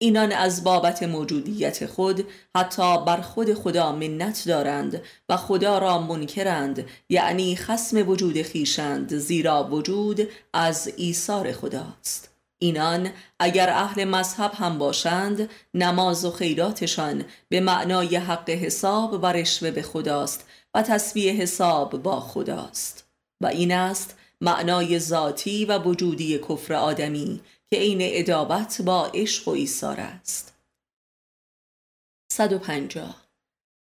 اینان 0.00 0.32
از 0.32 0.64
بابت 0.64 1.02
موجودیت 1.02 1.86
خود 1.86 2.26
حتی 2.56 3.04
بر 3.04 3.20
خود 3.20 3.54
خدا 3.54 3.92
منت 3.92 4.42
دارند 4.46 5.02
و 5.28 5.36
خدا 5.36 5.78
را 5.78 5.98
منکرند 5.98 6.86
یعنی 7.08 7.56
خسم 7.56 8.08
وجود 8.08 8.42
خیشند 8.42 9.16
زیرا 9.18 9.64
وجود 9.64 10.28
از 10.52 10.92
ایثار 10.96 11.52
خداست. 11.52 12.30
اینان 12.58 13.10
اگر 13.38 13.70
اهل 13.70 14.04
مذهب 14.04 14.52
هم 14.54 14.78
باشند 14.78 15.50
نماز 15.74 16.24
و 16.24 16.30
خیراتشان 16.30 17.24
به 17.48 17.60
معنای 17.60 18.16
حق 18.16 18.50
حساب 18.50 19.22
و 19.22 19.26
رشوه 19.26 19.70
به 19.70 19.82
خداست 19.82 20.44
و 20.74 20.82
تصویه 20.82 21.32
حساب 21.32 22.02
با 22.02 22.20
خداست. 22.20 23.08
و 23.40 23.46
این 23.46 23.72
است 23.72 24.14
معنای 24.40 24.98
ذاتی 24.98 25.64
و 25.64 25.78
وجودی 25.78 26.38
کفر 26.38 26.74
آدمی 26.74 27.40
که 27.70 27.78
عین 27.78 27.98
ادابت 28.02 28.82
با 28.82 29.06
عشق 29.06 29.48
و 29.48 29.50
ایثار 29.50 30.00
است. 30.00 30.54
150 32.32 33.28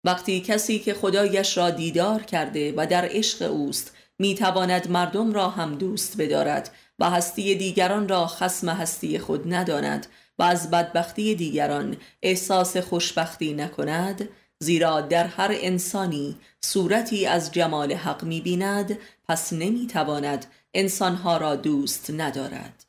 وقتی 0.04 0.40
کسی 0.40 0.78
که 0.78 0.94
خدایش 0.94 1.58
را 1.58 1.70
دیدار 1.70 2.22
کرده 2.22 2.74
و 2.76 2.86
در 2.86 3.08
عشق 3.10 3.50
اوست 3.50 3.96
می‌تواند 4.18 4.90
مردم 4.90 5.32
را 5.32 5.48
هم 5.48 5.74
دوست 5.74 6.16
بدارد 6.20 6.74
و 6.98 7.10
هستی 7.10 7.54
دیگران 7.54 8.08
را 8.08 8.26
خسم 8.26 8.68
هستی 8.68 9.18
خود 9.18 9.54
نداند 9.54 10.06
و 10.38 10.42
از 10.42 10.70
بدبختی 10.70 11.34
دیگران 11.34 11.96
احساس 12.22 12.76
خوشبختی 12.76 13.52
نکند 13.52 14.28
زیرا 14.58 15.00
در 15.00 15.26
هر 15.26 15.50
انسانی 15.54 16.36
صورتی 16.60 17.26
از 17.26 17.52
جمال 17.52 17.92
حق 17.92 18.24
می‌بیند 18.24 18.98
پس 19.28 19.52
نمی‌تواند 19.52 20.46
انسانها 20.74 21.36
را 21.36 21.56
دوست 21.56 22.10
ندارد. 22.10 22.83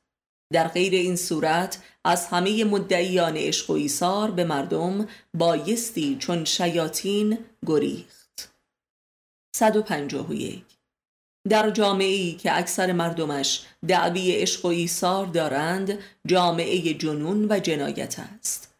در 0.54 0.68
غیر 0.68 0.94
این 0.94 1.16
صورت 1.16 1.78
از 2.04 2.28
همه 2.28 2.64
مدعیان 2.64 3.38
عشق 3.38 3.70
و 3.70 3.74
ایثار 3.74 4.32
به 4.32 4.44
مردم 4.44 5.08
بایستی 5.34 6.18
چون 6.20 6.46
شیاطین 6.46 7.38
گریخت. 7.66 8.54
151 9.56 10.64
در 11.50 11.70
جامعه 11.70 12.08
ای 12.08 12.34
که 12.34 12.58
اکثر 12.58 12.92
مردمش 12.92 13.66
دعوی 13.88 14.32
عشق 14.32 14.66
و 14.66 14.68
ایثار 14.68 15.26
دارند 15.26 16.00
جامعه 16.28 16.94
جنون 16.94 17.48
و 17.50 17.60
جنایت 17.60 18.20
است. 18.20 18.76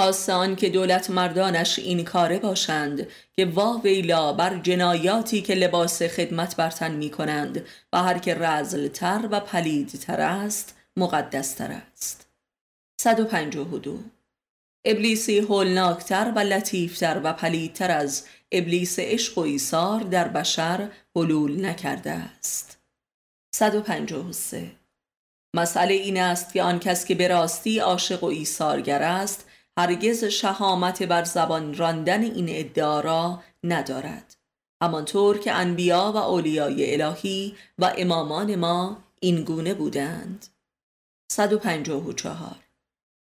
خاصه 0.00 0.56
که 0.56 0.68
دولت 0.68 1.10
مردانش 1.10 1.78
این 1.78 2.04
کاره 2.04 2.38
باشند 2.38 3.06
که 3.36 3.46
وا 3.46 3.80
ویلا 3.84 4.32
بر 4.32 4.58
جنایاتی 4.58 5.42
که 5.42 5.54
لباس 5.54 6.02
خدمت 6.02 6.56
برتن 6.56 6.92
می 6.92 7.10
کنند 7.10 7.66
و 7.92 8.02
هر 8.02 8.18
که 8.18 8.34
رزلتر 8.34 9.28
و 9.30 9.40
پلیدتر 9.40 10.20
است 10.20 10.81
مقدستر 10.98 11.72
است. 11.72 12.26
152 13.00 13.98
ابلیسی 14.84 15.38
هولناکتر 15.38 16.32
و 16.36 16.38
لطیفتر 16.38 17.20
و 17.24 17.32
پلیدتر 17.32 17.90
از 17.90 18.26
ابلیس 18.52 18.98
عشق 18.98 19.38
و 19.38 19.40
ایثار 19.40 20.00
در 20.00 20.28
بشر 20.28 20.88
حلول 21.16 21.66
نکرده 21.66 22.10
است. 22.10 22.78
153 23.54 24.70
مسئله 25.56 25.94
این 25.94 26.20
است 26.20 26.52
که 26.52 26.62
آن 26.62 26.78
کس 26.78 27.04
که 27.04 27.14
به 27.14 27.28
راستی 27.28 27.78
عاشق 27.78 28.24
و 28.24 28.26
ایثارگر 28.26 29.02
است 29.02 29.48
هرگز 29.78 30.24
شهامت 30.24 31.02
بر 31.02 31.24
زبان 31.24 31.74
راندن 31.74 32.22
این 32.22 32.46
ادعا 32.48 33.00
را 33.00 33.42
ندارد. 33.64 34.36
همانطور 34.82 35.38
که 35.38 35.52
انبیا 35.52 36.12
و 36.14 36.16
اولیای 36.16 37.02
الهی 37.02 37.56
و 37.78 37.92
امامان 37.98 38.54
ما 38.54 38.96
این 39.20 39.44
گونه 39.44 39.74
بودند. 39.74 40.46
154 41.32 42.56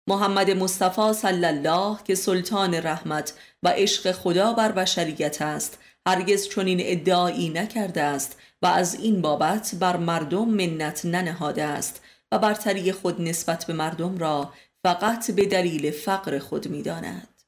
محمد 0.09 0.51
مصطفی 0.51 1.13
صلی 1.13 1.47
الله 1.47 1.99
که 2.05 2.15
سلطان 2.15 2.75
رحمت 2.75 3.35
و 3.63 3.69
عشق 3.69 4.13
خدا 4.13 4.53
بر 4.53 4.73
بشریت 4.73 5.43
است 5.43 5.79
هرگز 6.07 6.49
چنین 6.49 6.79
ادعایی 6.83 7.49
نکرده 7.49 8.03
است 8.03 8.39
و 8.63 8.67
از 8.67 8.95
این 8.95 9.23
بابت 9.23 9.75
بر 9.81 9.97
مردم 9.97 10.49
منت 10.49 11.05
ننهاده 11.05 11.65
است 11.65 12.03
و 12.33 12.39
برتری 12.39 12.93
خود 12.93 13.21
نسبت 13.21 13.65
به 13.65 13.73
مردم 13.73 14.19
را 14.19 14.53
فقط 14.85 15.31
به 15.31 15.47
دلیل 15.47 15.91
فقر 15.91 16.39
خود 16.39 16.69
می‌داند. 16.69 17.43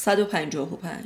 155 0.00 1.04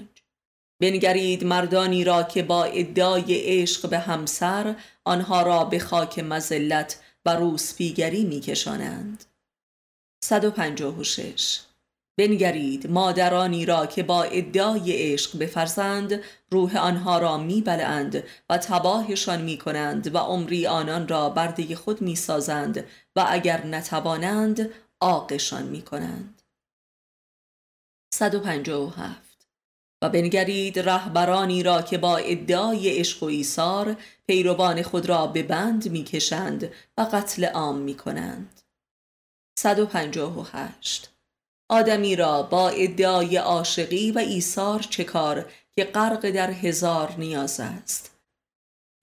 بنگرید 0.80 1.44
مردانی 1.44 2.04
را 2.04 2.22
که 2.22 2.42
با 2.42 2.64
ادعای 2.64 3.24
عشق 3.28 3.88
به 3.88 3.98
همسر 3.98 4.74
آنها 5.04 5.42
را 5.42 5.64
به 5.64 5.78
خاک 5.78 6.18
مزلت 6.18 7.03
و 7.26 7.36
روسپیگری 7.36 8.24
میکشانند 8.24 9.24
156 10.24 11.60
بنگرید 12.18 12.90
مادرانی 12.90 13.66
را 13.66 13.86
که 13.86 14.02
با 14.02 14.22
ادعای 14.22 14.92
عشق 14.92 15.38
به 15.38 15.46
فرزند 15.46 16.20
روح 16.50 16.76
آنها 16.76 17.18
را 17.18 17.38
میبلند 17.38 18.24
و 18.50 18.58
تباهشان 18.58 19.42
می 19.42 19.58
کنند 19.58 20.14
و 20.14 20.18
عمری 20.18 20.66
آنان 20.66 21.08
را 21.08 21.30
برده 21.30 21.76
خود 21.76 22.02
می 22.02 22.16
سازند 22.16 22.84
و 23.16 23.26
اگر 23.28 23.66
نتوانند 23.66 24.70
آقشان 25.00 25.62
می 25.62 25.82
کنند 25.82 26.42
157 28.14 29.23
و 30.04 30.08
بنگرید 30.08 30.78
رهبرانی 30.78 31.62
را 31.62 31.82
که 31.82 31.98
با 31.98 32.16
ادعای 32.16 32.98
عشق 32.98 33.22
و 33.22 33.26
ایثار 33.26 33.96
پیروان 34.26 34.82
خود 34.82 35.06
را 35.06 35.26
به 35.26 35.42
بند 35.42 35.90
می‌کشند 35.90 36.72
و 36.98 37.02
قتل 37.12 37.44
عام 37.44 37.78
می 37.78 37.94
کنند 37.94 38.60
158 39.58 41.10
آدمی 41.68 42.16
را 42.16 42.42
با 42.42 42.68
ادعای 42.68 43.36
عاشقی 43.36 44.10
و 44.10 44.18
ایثار 44.18 44.80
چه 44.80 45.04
کار 45.04 45.52
که 45.76 45.84
غرق 45.84 46.30
در 46.30 46.50
هزار 46.50 47.14
نیاز 47.18 47.60
است؟ 47.60 48.10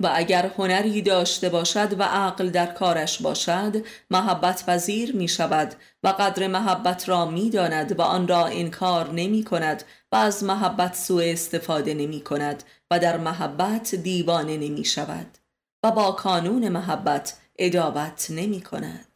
و 0.04 0.12
اگر 0.14 0.52
هنری 0.58 1.02
داشته 1.02 1.50
باشد 1.50 2.00
و 2.00 2.04
عقل 2.04 2.50
در 2.50 2.66
کارش 2.66 3.22
باشد 3.22 3.86
محبت 4.12 4.64
وزیر 4.68 5.16
می 5.16 5.28
شود 5.28 5.76
و 6.04 6.08
قدر 6.08 6.48
محبت 6.48 7.10
را 7.10 7.26
می 7.26 7.50
داند 7.50 8.00
و 8.00 8.02
آن 8.02 8.28
را 8.28 8.46
انکار 8.46 9.12
نمی 9.12 9.44
کند 9.44 9.84
و 10.12 10.16
از 10.16 10.44
محبت 10.44 10.96
سوء 10.96 11.24
استفاده 11.24 11.94
نمی 11.94 12.22
کند 12.22 12.64
و 12.92 13.00
در 13.00 13.18
محبت 13.18 13.96
دیوانه 13.96 14.58
نمی 14.58 14.86
شود 14.86 15.38
و 15.84 15.92
با 15.92 16.12
کانون 16.12 16.70
محبت 16.70 17.38
ادابت 17.60 18.28
نمی 18.32 18.62
کند. 18.62 19.08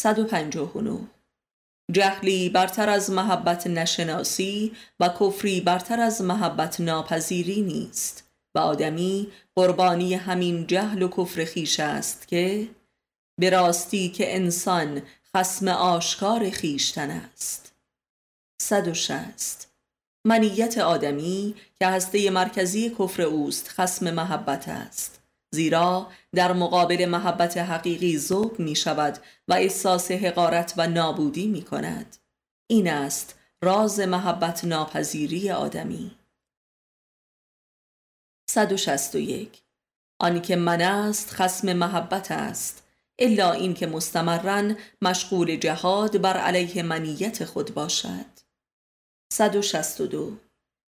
159 0.00 0.98
جهلی 1.92 2.48
برتر 2.48 2.88
از 2.88 3.10
محبت 3.10 3.66
نشناسی 3.66 4.76
و 5.00 5.08
کفری 5.08 5.60
برتر 5.60 6.00
از 6.00 6.22
محبت 6.22 6.80
ناپذیری 6.80 7.62
نیست 7.62 8.30
و 8.54 8.58
آدمی 8.58 9.32
قربانی 9.56 10.14
همین 10.14 10.66
جهل 10.66 11.02
و 11.02 11.08
کفر 11.08 11.44
خیش 11.44 11.80
است 11.80 12.28
که 12.28 12.68
به 13.40 13.50
راستی 13.50 14.08
که 14.08 14.36
انسان 14.36 15.02
خسم 15.36 15.68
آشکار 15.68 16.50
خیشتن 16.50 17.10
است. 17.10 17.74
160 18.62 19.67
منیت 20.24 20.78
آدمی 20.78 21.54
که 21.78 21.86
هسته 21.86 22.30
مرکزی 22.30 22.90
کفر 22.90 23.22
اوست 23.22 23.68
خسم 23.68 24.10
محبت 24.10 24.68
است. 24.68 25.20
زیرا 25.50 26.06
در 26.34 26.52
مقابل 26.52 27.06
محبت 27.06 27.56
حقیقی 27.56 28.18
ذوب 28.18 28.60
می 28.60 28.76
شود 28.76 29.18
و 29.48 29.54
احساس 29.54 30.10
حقارت 30.10 30.74
و 30.76 30.86
نابودی 30.86 31.46
می 31.46 31.62
کند 31.62 32.16
این 32.66 32.88
است 32.88 33.38
راز 33.62 34.00
محبت 34.00 34.64
ناپذیری 34.64 35.50
آدمی. 35.50 36.10
161 38.50 39.62
آنکه 40.18 40.56
من 40.56 40.80
است 40.80 41.30
خسم 41.30 41.72
محبت 41.72 42.30
است. 42.30 42.84
الا 43.18 43.52
اینکه 43.52 43.86
مستمرا 43.86 44.74
مشغول 45.02 45.56
جهاد 45.56 46.20
بر 46.20 46.36
علیه 46.36 46.82
منیت 46.82 47.44
خود 47.44 47.74
باشد. 47.74 48.37
162 49.32 50.32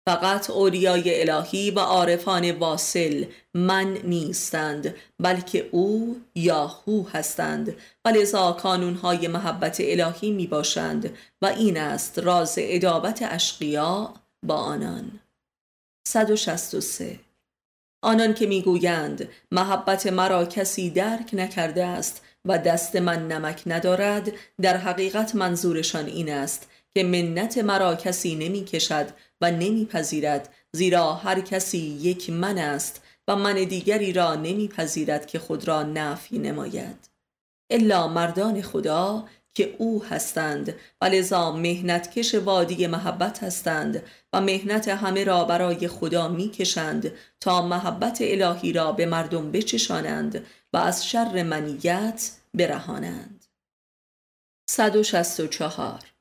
فقط 0.07 0.49
اولیای 0.49 1.29
الهی 1.29 1.71
و 1.71 1.79
عارفان 1.79 2.51
واصل 2.51 3.25
من 3.53 3.93
نیستند 3.93 4.95
بلکه 5.19 5.69
او 5.71 6.21
یا 6.35 6.67
هو 6.67 7.07
هستند. 7.07 7.75
و 8.05 8.09
لذا 8.09 8.51
کانونهای 8.51 9.27
محبت 9.27 9.77
الهی 9.79 10.31
می 10.31 10.47
باشند 10.47 11.17
و 11.41 11.45
این 11.45 11.77
است 11.77 12.19
راز 12.19 12.55
ادابت 12.57 13.19
اشقیا 13.21 14.13
با 14.45 14.55
آنان. 14.55 15.19
163 16.07 17.19
آنان 18.03 18.33
که 18.33 18.45
می‌گویند 18.45 19.29
محبت 19.51 20.07
مرا 20.07 20.45
کسی 20.45 20.89
درک 20.89 21.29
نکرده 21.33 21.85
است 21.85 22.21
و 22.45 22.57
دست 22.57 22.95
من 22.95 23.27
نمک 23.27 23.63
ندارد 23.65 24.31
در 24.61 24.77
حقیقت 24.77 25.35
منظورشان 25.35 26.05
این 26.05 26.33
است 26.33 26.69
که 26.95 27.03
منت 27.03 27.57
مرا 27.57 27.95
کسی 27.95 28.35
نمی 28.35 28.65
کشد 28.65 29.09
و 29.41 29.51
نمیپذیرد 29.51 30.53
زیرا 30.71 31.13
هر 31.13 31.41
کسی 31.41 31.77
یک 31.77 32.29
من 32.29 32.57
است 32.57 33.01
و 33.27 33.35
من 33.35 33.53
دیگری 33.53 34.13
را 34.13 34.35
نمیپذیرد 34.35 35.25
که 35.25 35.39
خود 35.39 35.67
را 35.67 35.83
نفی 35.83 36.39
نماید. 36.39 37.09
الا 37.69 38.07
مردان 38.07 38.61
خدا 38.61 39.27
که 39.53 39.75
او 39.77 40.03
هستند 40.03 40.75
و 41.01 41.05
لذا 41.05 41.51
مهنتکش 41.51 42.35
وادی 42.35 42.87
محبت 42.87 43.43
هستند 43.43 44.03
و 44.33 44.41
مهنت 44.41 44.87
همه 44.87 45.23
را 45.23 45.43
برای 45.43 45.87
خدا 45.87 46.27
می‌کشند 46.27 47.11
تا 47.39 47.61
محبت 47.61 48.17
الهی 48.21 48.73
را 48.73 48.91
به 48.91 49.05
مردم 49.05 49.51
بچشانند 49.51 50.45
و 50.73 50.77
از 50.77 51.07
شر 51.07 51.43
منیت 51.43 52.31
برهانند. 52.53 53.45
164 54.69 56.12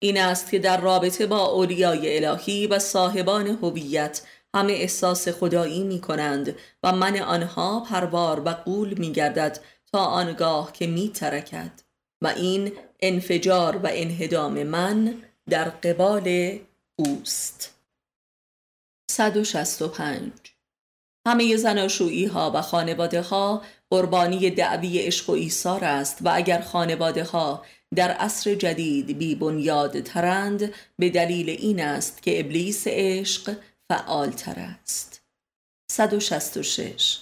این 0.00 0.20
است 0.20 0.50
که 0.50 0.58
در 0.58 0.80
رابطه 0.80 1.26
با 1.26 1.46
اولیای 1.46 2.24
الهی 2.24 2.66
و 2.66 2.78
صاحبان 2.78 3.46
هویت 3.46 4.22
همه 4.54 4.72
احساس 4.72 5.28
خدایی 5.28 5.82
می 5.82 6.00
کنند 6.00 6.56
و 6.82 6.92
من 6.92 7.20
آنها 7.20 7.80
پروار 7.80 8.40
و 8.40 8.48
قول 8.48 8.94
می 8.98 9.12
گردد 9.12 9.60
تا 9.92 10.04
آنگاه 10.04 10.72
که 10.72 10.86
می 10.86 11.08
ترکد 11.08 11.72
و 12.22 12.26
این 12.26 12.72
انفجار 13.00 13.76
و 13.76 13.88
انهدام 13.92 14.62
من 14.62 15.22
در 15.50 15.64
قبال 15.64 16.58
اوست. 16.96 17.74
165 19.10 20.32
همه 21.26 21.56
زناشویی 21.56 22.26
ها 22.26 22.52
و 22.54 22.62
خانواده 22.62 23.22
ها 23.22 23.62
قربانی 23.90 24.50
دعوی 24.50 24.98
عشق 24.98 25.30
و 25.30 25.32
ایثار 25.32 25.84
است 25.84 26.18
و 26.22 26.30
اگر 26.34 26.60
خانواده 26.60 27.24
ها 27.24 27.64
در 27.94 28.10
عصر 28.10 28.54
جدید 28.54 29.18
بی 29.18 29.34
بنیاد 29.34 30.00
ترند 30.00 30.72
به 30.98 31.10
دلیل 31.10 31.50
این 31.50 31.80
است 31.80 32.22
که 32.22 32.40
ابلیس 32.40 32.84
عشق 32.86 33.56
فعال 33.88 34.30
تر 34.30 34.54
است 34.58 35.22
166 35.90 37.18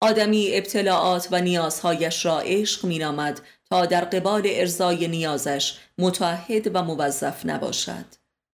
آدمی 0.00 0.48
ابتلاعات 0.52 1.28
و 1.30 1.40
نیازهایش 1.40 2.24
را 2.26 2.40
عشق 2.40 2.86
مینامد 2.86 3.40
تا 3.70 3.86
در 3.86 4.04
قبال 4.04 4.42
ارزای 4.44 5.08
نیازش 5.08 5.78
متحد 5.98 6.76
و 6.76 6.82
موظف 6.82 7.46
نباشد. 7.46 8.04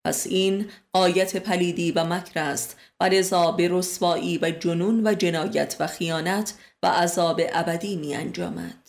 پس 0.06 0.26
این 0.26 0.70
آیت 0.92 1.36
پلیدی 1.36 1.92
و 1.92 2.04
مکر 2.04 2.40
است 2.40 2.76
و 3.00 3.04
لذا 3.04 3.52
به 3.52 3.68
رسوایی 3.70 4.38
و 4.38 4.50
جنون 4.50 5.06
و 5.06 5.14
جنایت 5.14 5.76
و 5.80 5.86
خیانت 5.86 6.54
و 6.82 6.86
عذاب 6.86 7.40
ابدی 7.52 7.96
می 7.96 8.14
انجامد. 8.14 8.83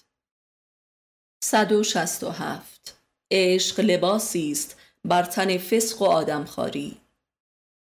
167 1.46 2.96
عشق 3.32 3.80
لباسی 3.80 4.52
است 4.52 4.76
بر 5.06 5.24
تن 5.24 5.58
فسق 5.58 6.02
و 6.02 6.06
آدمخواری. 6.06 6.98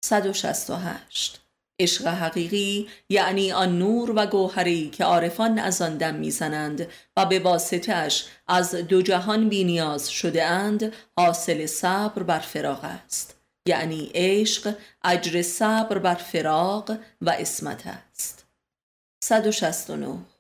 168 0.06 1.42
عشق 1.80 2.08
حقیقی 2.08 2.90
یعنی 3.10 3.52
آن 3.52 3.80
نور 3.80 4.14
و 4.16 4.26
گوهری 4.26 4.90
که 4.90 5.04
عارفان 5.04 5.60
از 5.60 5.82
آن 5.82 5.98
دم 5.98 6.16
می‌زنند 6.16 6.88
و 7.18 7.26
به 7.26 7.40
واسطش 7.40 8.26
از 8.48 8.76
دو 8.76 9.02
جهان 9.02 9.50
بینیاز 9.50 10.10
شده 10.10 10.46
اند 10.46 10.94
حاصل 11.18 11.66
صبر 11.66 12.24
بر 12.24 12.40
فراغ 12.40 12.84
است. 12.84 13.36
یعنی 13.68 14.12
عشق 14.14 14.76
اجر 15.04 15.42
صبر 15.42 15.98
بر 15.98 16.16
فراغ 16.16 16.98
و 17.22 17.30
اسمت 17.30 17.88
است. 17.88 18.46
169 19.24 20.35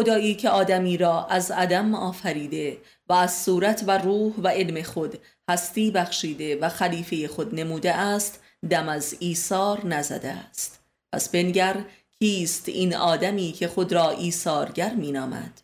خدایی 0.00 0.34
که 0.34 0.50
آدمی 0.50 0.96
را 0.96 1.26
از 1.26 1.50
عدم 1.50 1.94
آفریده 1.94 2.78
و 3.08 3.12
از 3.12 3.42
صورت 3.42 3.84
و 3.86 3.98
روح 3.98 4.34
و 4.42 4.48
علم 4.48 4.82
خود 4.82 5.18
هستی 5.50 5.90
بخشیده 5.90 6.56
و 6.56 6.68
خلیفه 6.68 7.28
خود 7.28 7.54
نموده 7.54 7.94
است 7.94 8.40
دم 8.70 8.88
از 8.88 9.16
ایثار 9.18 9.86
نزده 9.86 10.30
است. 10.30 10.80
پس 11.12 11.28
بنگر 11.28 11.84
کیست 12.18 12.68
این 12.68 12.96
آدمی 12.96 13.52
که 13.52 13.68
خود 13.68 13.92
را 13.92 14.10
ایثارگر 14.10 14.94
مینامد؟ 14.94 15.62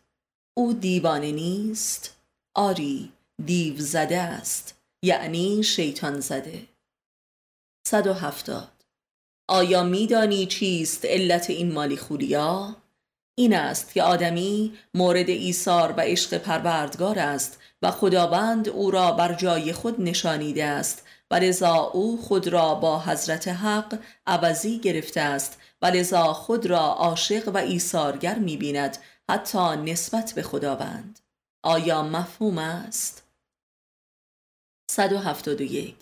او 0.53 0.73
دیوانه 0.73 1.31
نیست 1.31 2.15
آری 2.53 3.11
دیو 3.45 3.75
زده 3.77 4.19
است 4.19 4.75
یعنی 5.01 5.63
شیطان 5.63 6.19
زده. 6.19 6.61
170 7.87 8.71
آیا 9.47 9.83
میدانی 9.83 10.45
چیست 10.45 11.05
علت 11.05 11.49
این 11.49 11.71
مالی 11.71 11.97
خوریا؟ 11.97 12.75
این 13.39 13.55
است 13.55 13.93
که 13.93 14.03
آدمی 14.03 14.73
مورد 14.93 15.29
ایثار 15.29 15.91
و 15.91 16.01
عشق 16.01 16.37
پروردگار 16.37 17.19
است 17.19 17.59
و 17.81 17.91
خداوند 17.91 18.69
او 18.69 18.91
را 18.91 19.11
بر 19.11 19.33
جای 19.33 19.73
خود 19.73 20.01
نشانیده 20.01 20.65
است 20.65 21.05
و 21.31 21.35
لذا 21.35 21.75
او 21.75 22.21
خود 22.21 22.47
را 22.47 22.75
با 22.75 22.99
حضرت 22.99 23.47
حق 23.47 23.99
عوضی 24.27 24.79
گرفته 24.79 25.21
است 25.21 25.59
و 25.81 25.85
لذا 25.85 26.33
خود 26.33 26.65
را 26.65 26.79
عاشق 26.79 27.47
و 27.47 27.57
ایثارگر 27.57 28.39
می 28.39 28.57
بیند 28.57 28.97
حتی 29.29 29.75
نسبت 29.75 30.33
به 30.35 30.41
خداوند 30.41 31.19
آیا 31.63 32.03
مفهوم 32.03 32.57
است؟ 32.57 33.23
171 34.91 35.95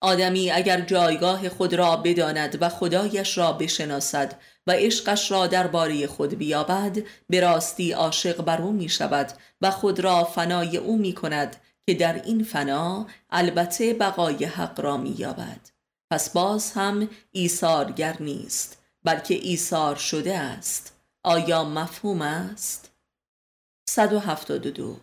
آدمی 0.00 0.50
اگر 0.50 0.80
جایگاه 0.80 1.48
خود 1.48 1.74
را 1.74 1.96
بداند 1.96 2.62
و 2.62 2.68
خدایش 2.68 3.38
را 3.38 3.52
بشناسد 3.52 4.40
و 4.66 4.72
عشقش 4.72 5.30
را 5.30 5.46
درباره 5.46 6.06
خود 6.06 6.34
بیابد 6.34 6.98
به 7.30 7.40
راستی 7.40 7.92
عاشق 7.92 8.42
بر 8.42 8.62
او 8.62 8.72
می 8.72 8.88
شود 8.88 9.32
و 9.60 9.70
خود 9.70 10.00
را 10.00 10.24
فنای 10.24 10.76
او 10.76 10.98
می 10.98 11.12
کند 11.12 11.56
که 11.86 11.94
در 11.94 12.22
این 12.22 12.44
فنا 12.44 13.06
البته 13.30 13.94
بقای 13.94 14.44
حق 14.44 14.80
را 14.80 14.96
می 14.96 15.14
یابد 15.18 15.70
پس 16.10 16.30
باز 16.30 16.72
هم 16.72 17.08
ایثارگر 17.32 18.16
نیست 18.20 18.84
بلکه 19.04 19.34
ایثار 19.34 19.96
شده 19.96 20.38
است. 20.38 20.92
آیا 21.24 21.64
مفهوم 21.64 22.22
است؟ 22.22 22.90
172 23.88 24.96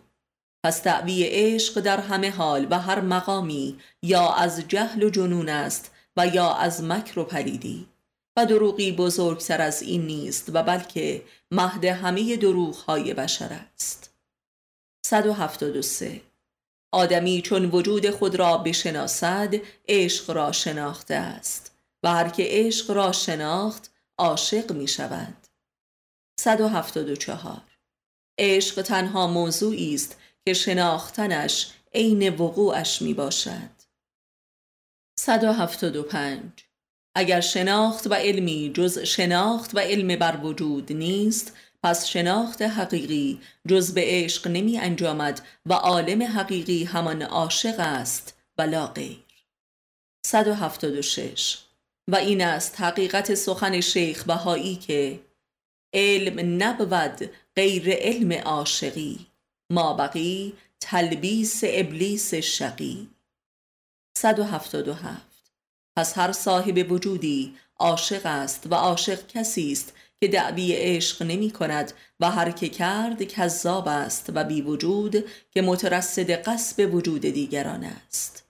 پس 0.64 0.82
دعوی 0.82 1.24
عشق 1.24 1.80
در 1.80 2.00
همه 2.00 2.30
حال 2.30 2.66
و 2.70 2.78
هر 2.78 3.00
مقامی 3.00 3.78
یا 4.02 4.32
از 4.32 4.60
جهل 4.68 5.02
و 5.02 5.10
جنون 5.10 5.48
است 5.48 5.90
و 6.16 6.26
یا 6.26 6.54
از 6.54 6.84
مکر 6.84 7.18
و 7.18 7.24
پلیدی 7.24 7.88
و 8.36 8.46
دروغی 8.46 8.92
بزرگتر 8.92 9.60
از 9.60 9.82
این 9.82 10.06
نیست 10.06 10.50
و 10.54 10.62
بلکه 10.62 11.24
مهد 11.50 11.84
همه 11.84 12.36
دروغ 12.36 12.74
های 12.76 13.14
بشر 13.14 13.60
است. 13.74 14.14
173 15.06 16.20
آدمی 16.92 17.42
چون 17.42 17.70
وجود 17.70 18.10
خود 18.10 18.34
را 18.34 18.58
بشناسد 18.58 19.54
عشق 19.88 20.30
را 20.30 20.52
شناخته 20.52 21.14
است 21.14 21.78
و 22.02 22.08
هر 22.08 22.28
که 22.28 22.44
عشق 22.48 22.90
را 22.90 23.12
شناخت 23.12 23.90
عاشق 24.18 24.72
می 24.72 24.88
شود 24.88 25.46
174 26.40 27.62
عشق 28.38 28.82
تنها 28.82 29.26
موضوعی 29.26 29.94
است 29.94 30.16
که 30.44 30.54
شناختنش 30.54 31.72
عین 31.94 32.36
وقوعش 32.36 33.02
می 33.02 33.14
باشد 33.14 33.70
175 35.18 36.71
اگر 37.14 37.40
شناخت 37.40 38.06
و 38.06 38.14
علمی 38.14 38.72
جز 38.74 38.98
شناخت 38.98 39.74
و 39.74 39.78
علم 39.78 40.18
بر 40.18 40.36
وجود 40.36 40.92
نیست 40.92 41.56
پس 41.82 42.06
شناخت 42.06 42.62
حقیقی 42.62 43.40
جز 43.68 43.94
به 43.94 44.02
عشق 44.04 44.48
نمی 44.48 44.78
انجامد 44.78 45.46
و 45.66 45.72
عالم 45.72 46.22
حقیقی 46.22 46.84
همان 46.84 47.22
عاشق 47.22 47.74
است 47.78 48.38
و 48.58 48.62
غیر. 48.62 49.24
176 50.26 51.58
و 52.08 52.16
این 52.16 52.42
است 52.42 52.80
حقیقت 52.80 53.34
سخن 53.34 53.80
شیخ 53.80 54.24
بهایی 54.24 54.76
که 54.76 55.20
علم 55.94 56.62
نبود 56.62 57.30
غیر 57.56 57.90
علم 57.90 58.32
عاشقی 58.32 59.26
ما 59.70 59.94
بقی 59.94 60.52
تلبیس 60.80 61.60
ابلیس 61.64 62.34
شقی. 62.34 63.08
177 64.18 65.31
پس 65.96 66.18
هر 66.18 66.32
صاحب 66.32 66.92
وجودی 66.92 67.54
عاشق 67.78 68.26
است 68.26 68.66
و 68.70 68.74
عاشق 68.74 69.26
کسی 69.26 69.72
است 69.72 69.94
که 70.20 70.28
دعوی 70.28 70.72
عشق 70.72 71.22
نمی 71.22 71.50
کند 71.50 71.92
و 72.20 72.30
هر 72.30 72.50
که 72.50 72.68
کرد 72.68 73.22
کذاب 73.22 73.88
است 73.88 74.30
و 74.34 74.44
بی 74.44 74.62
وجود 74.62 75.24
که 75.50 75.62
مترصد 75.62 76.30
قصب 76.30 76.94
وجود 76.94 77.20
دیگران 77.20 77.84
است. 77.84 78.44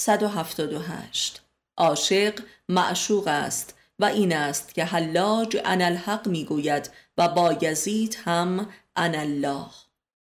178 0.00 1.42
عاشق 1.76 2.40
معشوق 2.68 3.28
است 3.28 3.74
و 3.98 4.04
این 4.04 4.36
است 4.36 4.74
که 4.74 4.84
حلاج 4.84 5.56
ان 5.64 5.82
الحق 5.82 6.28
می‌گوید 6.28 6.90
و 7.18 7.28
بایزید 7.28 8.18
هم 8.24 8.68
ان 8.96 9.14
الله 9.14 9.66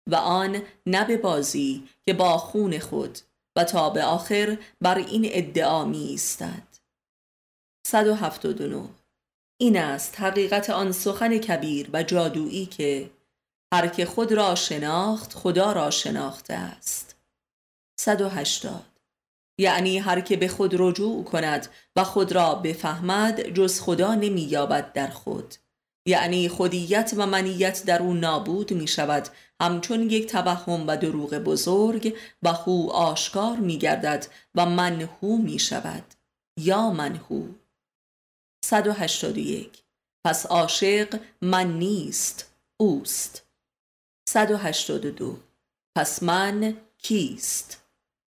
و 0.06 0.14
آن 0.14 0.62
نه 0.86 1.04
به 1.04 1.16
بازی 1.16 1.88
که 2.06 2.12
با 2.12 2.38
خون 2.38 2.78
خود 2.78 3.18
و 3.58 3.64
تا 3.64 3.90
به 3.90 4.04
آخر 4.04 4.58
بر 4.80 4.98
این 4.98 5.22
ادعا 5.32 5.84
می 5.84 5.98
ایستد 5.98 6.68
179 7.86 8.88
این 9.60 9.76
است 9.76 10.20
حقیقت 10.20 10.70
آن 10.70 10.92
سخن 10.92 11.38
کبیر 11.38 11.90
و 11.92 12.02
جادویی 12.02 12.66
که 12.66 13.10
هر 13.74 13.88
که 13.88 14.06
خود 14.06 14.32
را 14.32 14.54
شناخت 14.54 15.34
خدا 15.34 15.72
را 15.72 15.90
شناخته 15.90 16.54
است. 16.54 17.16
180 18.00 18.84
یعنی 19.60 19.98
هر 19.98 20.20
که 20.20 20.36
به 20.36 20.48
خود 20.48 20.74
رجوع 20.74 21.24
کند 21.24 21.68
و 21.96 22.04
خود 22.04 22.32
را 22.32 22.54
بفهمد 22.54 23.48
جز 23.48 23.80
خدا 23.80 24.14
نمییابد 24.14 24.92
در 24.92 25.08
خود. 25.10 25.54
یعنی 26.08 26.48
خودیت 26.48 27.14
و 27.16 27.26
منیت 27.26 27.84
در 27.84 28.02
او 28.02 28.14
نابود 28.14 28.72
می 28.72 28.88
شود 28.88 29.28
همچون 29.60 30.10
یک 30.10 30.26
توهم 30.26 30.86
و 30.86 30.96
دروغ 30.96 31.34
بزرگ 31.34 32.16
و 32.42 32.52
هو 32.52 32.90
آشکار 32.90 33.56
می 33.56 33.78
گردد 33.78 34.26
و 34.54 34.66
منهو 34.66 35.36
می 35.36 35.58
شود 35.58 36.04
یا 36.60 36.90
منهو 36.90 37.46
181 38.64 39.82
پس 40.24 40.46
عاشق 40.46 41.20
من 41.42 41.78
نیست 41.78 42.52
اوست. 42.76 43.46
182 44.28 45.38
پس 45.96 46.22
من 46.22 46.76
کیست؟ 46.98 47.82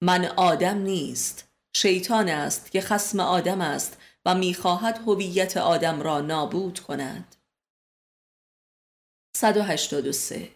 من 0.03 0.25
آدم 0.25 0.77
نیست. 0.77 1.47
شیطان 1.75 2.29
است 2.29 2.71
که 2.71 2.81
خسم 2.81 3.19
آدم 3.19 3.61
است 3.61 3.97
و 4.25 4.35
می‌خواهد 4.35 4.97
هویت 5.07 5.57
آدم 5.57 6.01
را 6.01 6.21
نابود 6.21 6.79
کند. 6.79 7.35
183 9.39 10.49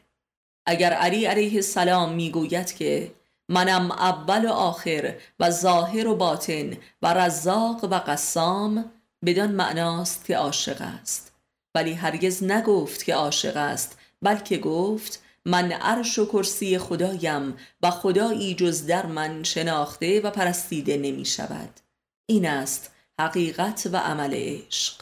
اگر 0.66 0.94
علی 0.94 1.26
علیه 1.26 1.56
السلام 1.56 2.14
می‌گوید 2.14 2.74
که 2.74 3.12
منم 3.50 3.92
اول 3.92 4.46
و 4.46 4.50
آخر 4.50 5.16
و 5.40 5.50
ظاهر 5.52 6.08
و 6.08 6.16
باطن 6.16 6.78
و 7.02 7.14
رزاق 7.14 7.84
و 7.84 8.00
قسام 8.00 8.92
بدان 9.26 9.52
معناست 9.52 10.26
که 10.26 10.38
عاشق 10.38 10.82
است. 10.82 11.32
ولی 11.76 11.94
هرگز 11.94 12.44
نگفت 12.44 13.04
که 13.04 13.16
عاشق 13.16 13.58
است 13.58 13.98
بلکه 14.22 14.58
گفت 14.58 15.24
من 15.46 15.72
عرش 15.72 16.20
و 16.20 16.26
کرسی 16.26 16.78
خدایم 16.78 17.58
و 17.82 17.92
خدایی 17.92 18.56
جز 18.56 18.86
در 18.86 19.06
من 19.06 19.44
شناخته 19.44 20.22
و 20.22 20.32
پرستیده 20.32 20.98
نمی 20.98 21.26
شود 21.26 21.80
این 22.26 22.46
است 22.48 22.92
حقیقت 23.20 23.90
و 23.92 23.98
عمل 23.98 24.34
عشق. 24.34 25.02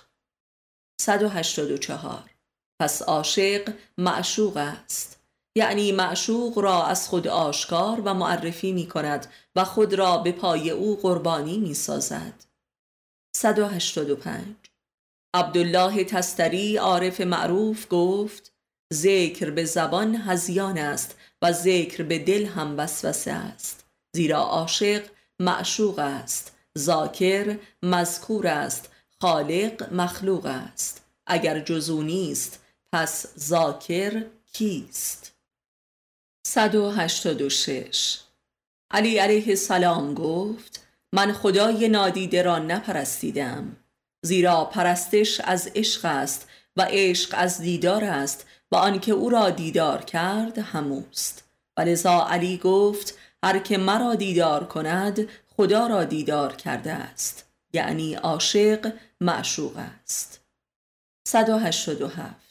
184 1.02 2.31
پس 2.82 3.02
عاشق 3.02 3.74
معشوق 3.98 4.58
است. 4.58 5.20
یعنی 5.56 5.91
معشوق 5.91 6.60
را 6.60 6.86
از 6.86 7.08
خود 7.08 7.28
آشکار 7.28 8.02
و 8.06 8.13
معرفی 8.13 8.72
می 8.72 8.88
کند 8.88 9.28
و 9.56 9.63
خود 9.65 9.94
را 9.94 10.17
به 10.17 10.32
پای 10.32 10.70
او 10.70 11.00
قربانی 11.02 11.58
می 11.58 11.74
سازد 11.74 12.34
185 13.36 14.56
عبدالله 15.34 16.04
تستری 16.04 16.78
عارف 16.78 17.22
معروف 17.22 17.86
گفت 17.89 18.54
ذکر 18.94 19.50
به 19.50 19.65
زبان 19.65 20.15
هزیان 20.15 20.78
است 20.78 21.17
و 21.41 21.52
ذکر 21.52 22.04
به 22.04 22.20
دل 22.20 22.46
هم 22.46 22.78
وسوسه 22.78 23.32
است. 23.32 23.86
زیرا 24.15 24.39
عاشق 24.39 25.04
معشوق 25.39 26.00
است 26.00 26.56
ذاکر 26.78 27.58
مذکور 27.84 28.48
است 28.48 28.89
خالق 29.22 29.94
مخلوق 29.94 30.46
است. 30.46 31.02
اگر 31.28 31.60
جزو 31.60 32.02
نیست 32.02 32.61
پس 32.94 33.26
ذاکر 33.40 34.26
کیست؟ 34.54 35.36
186 36.48 38.20
علی 38.92 39.18
علیه 39.18 39.48
السلام 39.48 40.14
گفت 40.14 40.88
من 41.14 41.34
خدای 41.34 41.90
نادیده 41.90 42.42
را 42.42 42.60
نپرستیدم. 42.60 43.78
زیرا 44.26 44.66
پرستش 44.66 45.40
از 45.40 45.72
عشق 45.76 46.06
است 46.06 46.50
و 46.78 46.88
عشق 46.90 47.36
از 47.38 47.62
دیدار 47.62 48.04
است 48.04 48.46
و 48.72 48.76
آنکه 48.76 49.12
او 49.12 49.30
را 49.30 49.50
دیدار 49.50 50.04
کرد 50.04 50.58
هموست. 50.58 51.44
و 51.78 51.82
لذا 51.82 52.28
علی 52.28 52.58
گفت 52.58 53.18
هر 53.44 53.60
که 53.60 53.78
مرا 53.78 54.16
دیدار 54.16 54.64
کند 54.64 55.30
خدا 55.58 55.88
را 55.88 56.04
دیدار 56.04 56.56
کرده 56.56 56.92
است. 56.92 57.46
یعنی 57.74 58.14
عاشق 58.14 58.94
معشوق 59.22 59.78
است. 59.78 60.42
187 61.28 62.51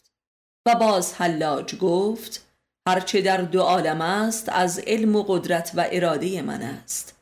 و 0.66 0.74
باز 0.74 1.14
حلاج 1.14 1.76
گفت 1.76 2.46
هرچه 2.88 3.20
در 3.20 3.36
دو 3.36 3.60
عالم 3.60 4.00
است 4.00 4.48
از 4.48 4.78
علم 4.78 5.16
و 5.16 5.22
قدرت 5.22 5.72
و 5.74 5.86
اراده 5.90 6.42
من 6.42 6.62
است. 6.62 7.16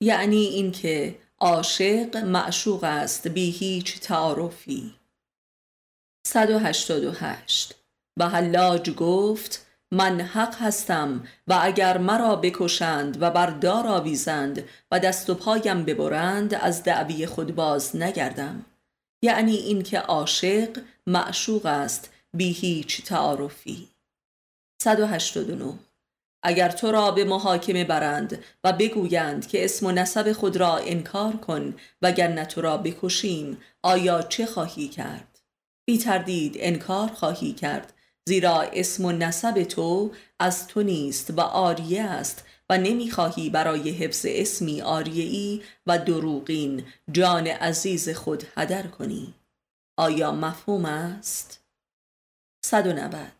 یعنی 0.00 0.44
اینکه 0.44 1.18
عاشق 1.38 2.16
معشوق 2.16 2.84
است 2.84 3.28
بی 3.28 3.50
هیچ 3.50 4.00
تعارفی. 4.00 4.94
188 6.26 7.74
و 8.18 8.28
حلاج 8.28 8.90
گفت 8.90 9.66
من 9.92 10.20
حق 10.20 10.54
هستم 10.54 11.26
و 11.46 11.58
اگر 11.62 11.98
مرا 11.98 12.36
بکشند 12.36 13.22
و 13.22 13.30
بر 13.30 13.46
دار 13.46 13.86
آویزند 13.86 14.68
و 14.90 14.98
دست 14.98 15.30
و 15.30 15.34
پایم 15.34 15.84
ببرند 15.84 16.54
از 16.54 16.84
دعوی 16.84 17.26
خود 17.26 17.54
باز 17.54 17.96
نگردم. 17.96 18.64
یعنی 19.22 19.56
اینکه 19.56 19.98
عاشق 19.98 20.78
معشوق 21.06 21.66
است 21.66 22.10
بی 22.36 22.52
هیچ 22.52 23.04
تعارفی 23.04 23.88
189 24.82 25.78
اگر 26.42 26.68
تو 26.68 26.92
را 26.92 27.10
به 27.10 27.24
محاکمه 27.24 27.84
برند 27.84 28.44
و 28.64 28.72
بگویند 28.72 29.46
که 29.46 29.64
اسم 29.64 29.86
و 29.86 29.92
نسب 29.92 30.32
خود 30.32 30.56
را 30.56 30.76
انکار 30.76 31.36
کن 31.36 31.74
وگرنه 32.02 32.44
تو 32.44 32.60
را 32.60 32.76
بکشیم 32.76 33.58
آیا 33.82 34.22
چه 34.22 34.46
خواهی 34.46 34.88
کرد؟ 34.88 35.40
بی 35.84 35.98
تردید 35.98 36.56
انکار 36.58 37.08
خواهی 37.08 37.52
کرد 37.52 37.92
زیرا 38.28 38.62
اسم 38.62 39.04
و 39.04 39.12
نسب 39.12 39.62
تو 39.62 40.10
از 40.38 40.68
تو 40.68 40.82
نیست 40.82 41.30
و 41.30 41.40
آریه 41.40 42.02
است 42.02 42.44
و 42.70 42.78
نمی‌خواهی 42.78 43.50
برای 43.50 43.90
حفظ 43.90 44.26
اسمی 44.28 44.82
آریعی 44.82 45.62
و 45.86 45.98
دروغین 45.98 46.84
جان 47.12 47.46
عزیز 47.46 48.08
خود 48.08 48.44
هدر 48.56 48.82
کنی. 48.86 49.34
آیا 49.96 50.32
مفهوم 50.32 50.84
است؟ 50.84 51.65
190 52.66 53.32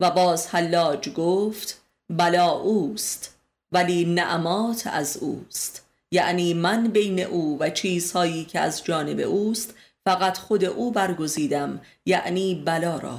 و 0.00 0.10
باز 0.10 0.46
حلاج 0.46 1.08
گفت 1.08 1.82
بلا 2.10 2.50
اوست 2.50 3.36
ولی 3.72 4.04
نعمات 4.04 4.86
از 4.86 5.16
اوست. 5.16 5.86
یعنی 6.10 6.54
من 6.54 6.88
بین 6.88 7.20
او 7.20 7.58
و 7.60 7.70
چیزهایی 7.70 8.44
که 8.44 8.60
از 8.60 8.84
جانب 8.84 9.20
اوست 9.20 9.74
فقط 10.04 10.38
خود 10.38 10.64
او 10.64 10.90
برگزیدم 10.90 11.80
یعنی 12.06 12.54
بلا 12.54 12.98
را. 12.98 13.18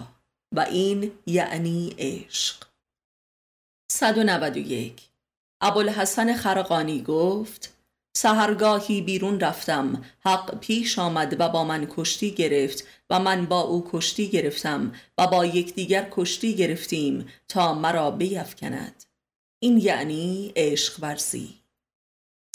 و 0.52 0.60
این 0.60 1.12
یعنی 1.26 1.96
عشق. 1.98 2.64
191 3.92 5.02
ابوالحسن 5.62 6.34
خرقانی 6.34 7.02
گفت 7.02 7.75
سهرگاهی 8.17 9.01
بیرون 9.01 9.39
رفتم 9.39 10.06
حق 10.19 10.60
پیش 10.60 10.99
آمد 10.99 11.36
و 11.39 11.49
با 11.49 11.63
من 11.63 11.88
کشتی 11.89 12.32
گرفت 12.32 12.84
و 13.10 13.19
من 13.19 13.45
با 13.45 13.62
او 13.62 13.89
کشتی 13.91 14.28
گرفتم 14.30 14.93
و 15.17 15.28
با 15.28 15.45
یکدیگر 15.45 16.08
کشتی 16.12 16.56
گرفتیم 16.56 17.28
تا 17.47 17.73
مرا 17.73 18.12
بیفکند. 18.12 19.04
این 19.60 19.78
یعنی 19.78 20.54
عشق 20.56 21.04
ورزی. 21.04 21.49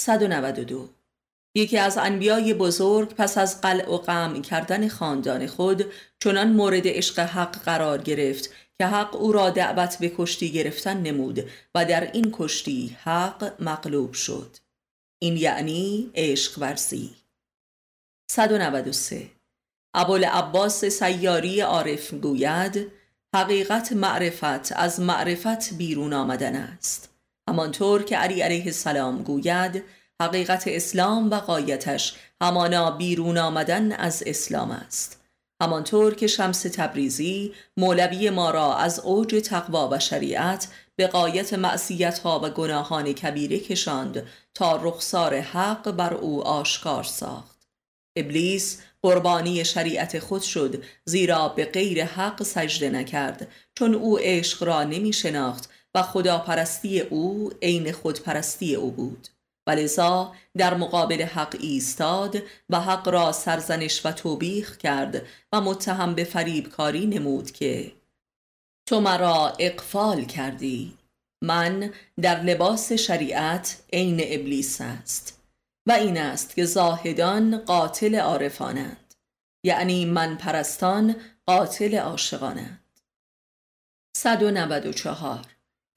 192 0.01 0.89
یکی 1.55 1.79
از 1.79 1.99
انبیای 1.99 2.55
بزرگ 2.55 3.09
پس 3.09 3.39
از 3.39 3.61
قلع 3.61 3.91
و 3.91 3.97
قم 3.97 4.43
کردن 4.43 4.89
خاندان 4.89 5.47
خود 5.47 5.85
چنان 6.21 6.53
مورد 6.53 6.89
عشق 6.89 7.19
حق 7.19 7.63
قرار 7.63 8.03
گرفت 8.03 8.51
که 8.79 8.87
حق 8.87 9.17
او 9.17 9.33
را 9.33 9.51
دعوت 9.51 9.99
به 9.99 10.13
کشتی 10.19 10.53
گرفتن 10.53 11.03
نمود 11.03 11.45
و 11.75 11.85
در 11.85 12.13
این 12.13 12.31
کشتی 12.33 12.97
حق 13.03 13.63
مغلوب 13.63 14.13
شد. 14.13 14.57
این 15.23 15.37
یعنی 15.37 16.11
عشق 16.15 16.59
ورزی. 16.59 17.11
193 18.31 19.31
ابوالعباس 19.95 20.85
سیاری 20.85 21.61
عارف 21.61 22.15
گوید 22.15 22.93
حقیقت 23.35 23.93
معرفت 23.93 24.73
از 24.73 25.01
معرفت 25.01 25.75
بیرون 25.75 26.13
آمدن 26.13 26.57
است. 26.57 27.11
همانطور 27.49 28.03
که 28.03 28.17
علی 28.17 28.41
علیه 28.41 28.65
السلام 28.65 29.23
گوید 29.23 29.85
حقیقت 30.23 30.65
اسلام 30.67 31.31
و 31.31 31.35
قایتش 31.35 32.17
همانا 32.43 32.91
بیرون 32.91 33.39
آمدن 33.39 33.93
از 33.93 34.23
اسلام 34.27 34.71
است. 34.71 35.21
همانطور 35.63 36.15
که 36.15 36.27
شمس 36.27 36.63
تبریزی 36.63 37.55
مولوی 37.77 38.31
ما 38.31 38.51
را 38.51 38.77
از 38.77 39.01
اوج 39.01 39.43
تقوا 39.45 39.89
و 39.93 39.99
شریعت 39.99 40.69
به 41.01 41.07
قایت 41.07 41.55
معصیت 41.55 42.19
ها 42.19 42.41
و 42.45 42.51
گناهان 42.51 43.13
کبیره 43.13 43.59
کشاند 43.59 44.27
تا 44.55 44.77
رخسار 44.77 45.41
حق 45.41 45.91
بر 45.91 46.15
او 46.15 46.43
آشکار 46.43 47.05
ساخت. 47.05 47.69
ابلیس 48.17 48.83
قربانی 49.03 49.65
شریعت 49.65 50.19
خود 50.19 50.43
شد 50.43 50.85
زیرا 51.05 51.49
به 51.49 51.65
غیر 51.65 52.05
حق 52.05 52.43
سجده 52.43 52.91
نکرد 52.91 53.49
چون 53.75 53.95
او 53.95 54.19
عشق 54.19 54.63
را 54.63 54.85
نمی 54.85 55.13
شناخت 55.13 55.71
و 55.95 56.03
خداپرستی 56.03 57.01
او 57.01 57.51
عین 57.63 57.93
خودپرستی 57.93 58.75
او 58.75 58.91
بود. 58.91 59.29
ولذا 59.67 60.33
در 60.57 60.75
مقابل 60.75 61.23
حق 61.23 61.57
ایستاد 61.61 62.43
و 62.71 62.81
حق 62.81 63.09
را 63.09 63.33
سرزنش 63.33 64.07
و 64.07 64.13
توبیخ 64.13 64.77
کرد 64.77 65.23
و 65.53 65.61
متهم 65.61 66.15
به 66.15 66.25
فریب 66.25 66.69
کاری 66.69 67.07
نمود 67.07 67.51
که 67.51 67.93
تو 68.91 69.01
مرا 69.01 69.53
اقفال 69.59 70.25
کردی. 70.25 70.95
من 71.43 71.93
در 72.21 72.43
لباس 72.43 72.93
شریعت 72.93 73.83
عین 73.93 74.21
ابلیس 74.25 74.81
است 74.81 75.43
و 75.89 75.93
این 75.93 76.19
است 76.19 76.55
که 76.55 76.65
زاهدان 76.65 77.59
قاتل 77.59 78.15
عارفانند. 78.15 79.15
یعنی 79.65 80.05
من 80.05 80.37
پرستان 80.37 81.17
قاتل 81.47 81.95
عاشقانند. 81.95 82.81
194 84.17 85.47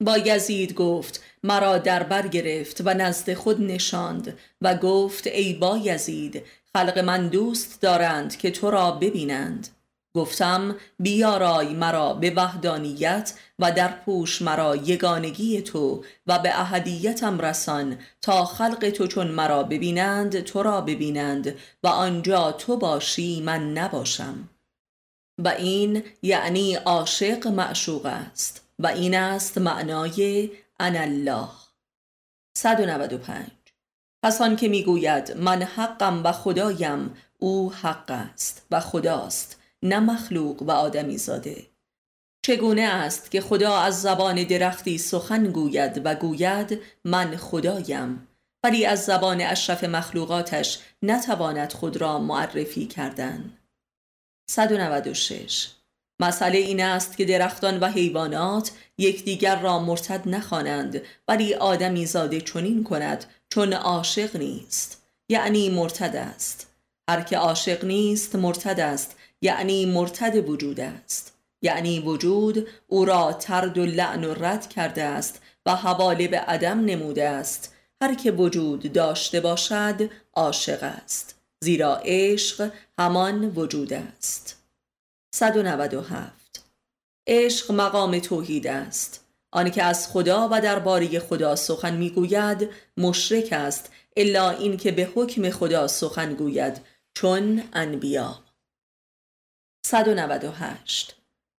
با 0.00 0.18
یزید 0.18 0.74
گفت 0.74 1.22
مرا 1.42 1.78
در 1.78 2.02
بر 2.02 2.28
گرفت 2.28 2.80
و 2.84 2.94
نزد 2.94 3.34
خود 3.34 3.62
نشاند 3.62 4.38
و 4.60 4.74
گفت 4.74 5.26
ای 5.26 5.52
با 5.52 5.78
یزید 5.78 6.42
خلق 6.74 6.98
من 6.98 7.28
دوست 7.28 7.80
دارند 7.80 8.36
که 8.36 8.50
تو 8.50 8.70
را 8.70 8.90
ببینند. 8.90 9.68
گفتم 10.14 10.76
بیارای 10.98 11.74
مرا 11.74 12.14
به 12.14 12.30
وحدانیت 12.30 13.34
و 13.58 13.72
در 13.72 13.88
پوش 13.88 14.42
مرا 14.42 14.76
یگانگی 14.76 15.62
تو 15.62 16.04
و 16.26 16.38
به 16.38 16.60
اهدیتم 16.60 17.38
رسان 17.38 17.98
تا 18.22 18.44
خلق 18.44 18.90
تو 18.90 19.06
چون 19.06 19.26
مرا 19.26 19.62
ببینند 19.62 20.40
تو 20.40 20.62
را 20.62 20.80
ببینند 20.80 21.54
و 21.82 21.86
آنجا 21.86 22.52
تو 22.52 22.76
باشی 22.76 23.42
من 23.42 23.72
نباشم. 23.72 24.48
و 25.38 25.48
این 25.48 26.02
یعنی 26.22 26.74
عاشق 26.74 27.46
معشوق 27.46 28.06
است 28.06 28.68
و 28.78 28.86
این 28.86 29.14
است 29.14 29.58
معنای 29.58 30.50
ان 30.80 30.96
الله. 30.96 31.48
195 32.56 33.46
پس 34.22 34.40
آن 34.40 34.56
که 34.56 34.68
می‌گوید 34.68 35.36
من 35.36 35.62
حقم 35.62 36.24
و 36.24 36.32
خدایم 36.32 37.16
او 37.38 37.72
حق 37.72 38.10
است 38.10 38.66
و 38.70 38.80
خداست. 38.80 39.63
نه 39.84 40.00
مخلوق 40.00 40.62
و 40.62 40.70
آدمی 40.70 41.18
زاده. 41.18 41.66
چگونه 42.46 42.82
است 42.82 43.30
که 43.30 43.40
خدا 43.40 43.78
از 43.78 44.02
زبان 44.02 44.44
درختی 44.44 44.98
سخن 44.98 45.44
گوید 45.44 46.00
و 46.04 46.14
گوید 46.14 46.80
من 47.04 47.36
خدایم 47.36 48.28
ولی 48.64 48.86
از 48.86 49.04
زبان 49.04 49.40
اشرف 49.40 49.84
مخلوقاتش 49.84 50.78
نتواند 51.02 51.72
خود 51.72 51.96
را 51.96 52.18
معرفی 52.18 52.86
کردن. 52.86 53.58
196 54.50 55.68
مسئله 56.20 56.58
این 56.58 56.82
است 56.82 57.16
که 57.16 57.24
درختان 57.24 57.80
و 57.80 57.86
حیوانات 57.86 58.70
یکدیگر 58.98 59.60
را 59.60 59.78
مرتد 59.78 60.28
نخوانند 60.28 61.02
ولی 61.28 61.54
آدمی 61.54 62.06
زاده 62.06 62.40
چنین 62.40 62.84
کند 62.84 63.24
چون 63.48 63.72
عاشق 63.72 64.36
نیست. 64.36 65.02
یعنی 65.30 65.70
مرتد 65.70 66.16
است. 66.16 66.74
هر 67.10 67.20
که 67.22 67.38
عاشق 67.38 67.84
نیست 67.84 68.36
مرتد 68.36 68.80
است. 68.80 69.16
یعنی 69.44 69.86
مرتد 69.86 70.48
وجود 70.48 70.80
است. 70.80 71.34
یعنی 71.62 72.00
وجود 72.00 72.68
او 72.86 73.04
را 73.04 73.32
ترد 73.32 73.78
و 73.78 73.86
لعن 73.86 74.24
و 74.24 74.34
رد 74.34 74.68
کرده 74.68 75.02
است 75.02 75.42
و 75.66 75.76
حواله 75.76 76.28
به 76.28 76.38
عدم 76.38 76.84
نموده 76.84 77.28
است. 77.28 77.74
هر 78.02 78.14
که 78.14 78.30
وجود 78.30 78.92
داشته 78.92 79.40
باشد 79.40 80.10
عاشق 80.34 80.82
است. 80.82 81.34
زیرا 81.60 82.00
عشق 82.04 82.70
همان 82.98 83.44
وجود 83.44 83.92
است. 83.92 84.62
197 85.34 86.64
عشق 87.26 87.72
مقام 87.72 88.18
توحید 88.18 88.66
است. 88.66 89.24
آنکه 89.50 89.82
از 89.82 90.08
خدا 90.08 90.48
و 90.52 90.60
درباره 90.60 91.18
خدا 91.18 91.56
سخن 91.56 91.96
می‌گوید 91.96 92.68
مشرک 92.96 93.48
است 93.52 93.92
الا 94.16 94.50
اینکه 94.50 94.92
به 94.92 95.08
حکم 95.14 95.50
خدا 95.50 95.86
سخن 95.86 96.34
گوید 96.34 96.80
چون 97.14 97.62
انبیا. 97.72 98.43
198 99.86 101.16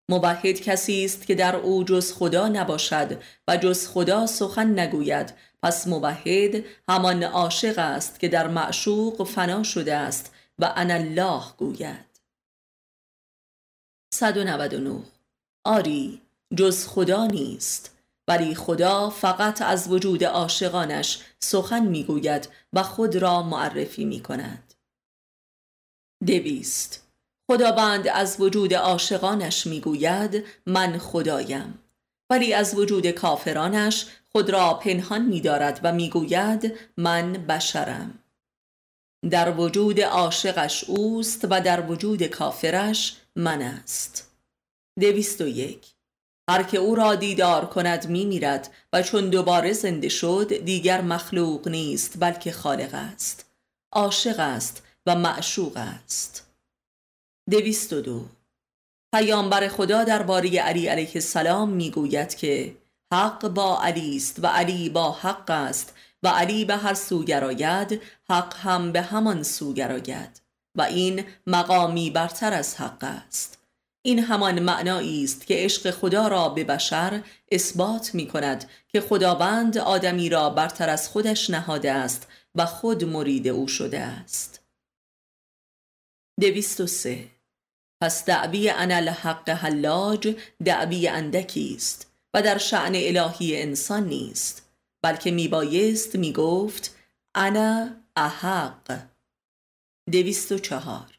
مبهد 0.08 0.60
کسی 0.60 1.04
است 1.04 1.26
که 1.26 1.34
در 1.34 1.56
او 1.56 1.84
جز 1.84 2.12
خدا 2.12 2.48
نباشد 2.48 3.22
و 3.48 3.56
جز 3.56 3.88
خدا 3.88 4.26
سخن 4.26 4.78
نگوید. 4.80 5.34
پس 5.62 5.88
مبهد 5.88 6.64
همان 6.88 7.22
عاشق 7.22 7.78
است 7.78 8.20
که 8.20 8.28
در 8.28 8.48
معشوق 8.48 9.28
فنا 9.28 9.62
شده 9.62 9.94
است 9.94 10.34
و 10.58 10.72
ان 10.76 10.90
الله 10.90 11.42
گوید 11.56 12.20
199 14.14 15.02
آری 15.64 16.22
جز 16.56 16.86
خدا 16.86 17.26
نیست 17.26 17.96
ولی 18.28 18.54
خدا 18.54 19.10
فقط 19.10 19.62
از 19.62 19.92
وجود 19.92 20.24
عاشقانش 20.24 21.22
سخن 21.40 21.86
می‌گوید 21.86 22.48
و 22.72 22.82
خود 22.82 23.16
را 23.16 23.42
معرفی 23.42 24.04
می 24.04 24.20
کند 24.20 24.74
دویست. 26.26 27.03
خداوند 27.50 28.08
از 28.08 28.36
وجود 28.40 28.74
عاشقانش 28.74 29.66
می‌گوید 29.66 30.44
من 30.66 30.98
خدایم. 30.98 31.78
ولی 32.30 32.54
از 32.54 32.74
وجود 32.74 33.10
کافرانش 33.10 34.06
خود 34.32 34.50
را 34.50 34.74
پنهان 34.74 35.22
میدارد 35.22 35.80
و 35.82 35.92
می‌گوید 35.92 36.72
من 36.96 37.32
بشرم. 37.32 38.18
در 39.30 39.50
وجود 39.60 40.00
عاشقش 40.00 40.84
اوست 40.84 41.46
و 41.50 41.60
در 41.60 41.90
وجود 41.90 42.22
کافرش 42.22 43.16
من 43.36 43.62
است. 43.62 44.30
دویست 45.00 45.40
و 45.40 45.48
یک. 45.48 45.86
هر 46.50 46.62
که 46.62 46.78
او 46.78 46.94
را 46.94 47.14
دیدار 47.14 47.66
کند 47.66 48.08
می 48.08 48.24
میرد 48.24 48.70
و 48.92 49.02
چون 49.02 49.30
دوباره 49.30 49.72
زنده 49.72 50.08
شد 50.08 50.64
دیگر 50.64 51.00
مخلوق 51.00 51.68
نیست 51.68 52.16
بلکه 52.20 52.52
خالق 52.52 52.94
است. 52.94 53.44
عاشق 53.92 54.40
است 54.40 54.82
و 55.06 55.16
معشوق 55.16 55.76
است. 55.76 56.53
دویست 57.50 57.92
و 57.92 58.00
دو. 58.00 58.24
پیامبر 59.14 59.68
خدا 59.68 60.04
درباره 60.04 60.58
علی 60.58 60.86
علیه 60.86 61.10
السلام 61.14 61.68
می‌گوید 61.70 62.34
که 62.34 62.76
حق 63.12 63.48
با 63.48 63.82
علی 63.82 64.16
است 64.16 64.44
و 64.44 64.46
علی 64.46 64.88
با 64.88 65.12
حق 65.12 65.50
است 65.50 65.94
و 66.22 66.28
علی 66.28 66.64
به 66.64 66.76
هر 66.76 66.94
سو 66.94 67.24
گراید 67.24 68.02
حق 68.30 68.56
هم 68.56 68.92
به 68.92 69.02
همان 69.02 69.42
سو 69.42 69.72
گراید 69.72 70.40
و 70.74 70.82
این 70.82 71.24
مقامی 71.46 72.10
برتر 72.10 72.52
از 72.52 72.76
حق 72.76 73.04
است. 73.04 73.58
این 74.02 74.18
همان 74.18 74.60
معنایی 74.60 75.24
است 75.24 75.46
که 75.46 75.54
عشق 75.58 75.90
خدا 75.90 76.28
را 76.28 76.48
به 76.48 76.64
بشر 76.64 77.22
اثبات 77.52 78.14
می 78.14 78.26
کند 78.26 78.70
که 78.88 79.00
خداوند 79.00 79.78
آدمی 79.78 80.28
را 80.28 80.50
برتر 80.50 80.90
از 80.90 81.08
خودش 81.08 81.50
نهاده 81.50 81.92
است 81.92 82.28
و 82.54 82.66
خود 82.66 83.04
مرید 83.04 83.48
او 83.48 83.68
شده 83.68 84.00
است. 84.00 84.60
دویست 86.40 86.80
و 86.80 86.86
سه. 86.86 87.33
پس 88.04 88.24
دعوی 88.24 88.70
انا 88.70 88.96
الحق 88.96 89.50
حلاج 89.50 90.36
دعوی 90.64 91.08
اندکی 91.08 91.74
است 91.76 92.12
و 92.34 92.42
در 92.42 92.58
شعن 92.58 92.92
الهی 92.94 93.62
انسان 93.62 94.04
نیست 94.04 94.70
بلکه 95.04 95.30
میبایست 95.30 96.16
می‌گفت 96.16 96.96
انا 97.34 97.90
احق. 98.16 99.02
دویست 100.12 100.52
و 100.52 100.58
چهار. 100.58 101.18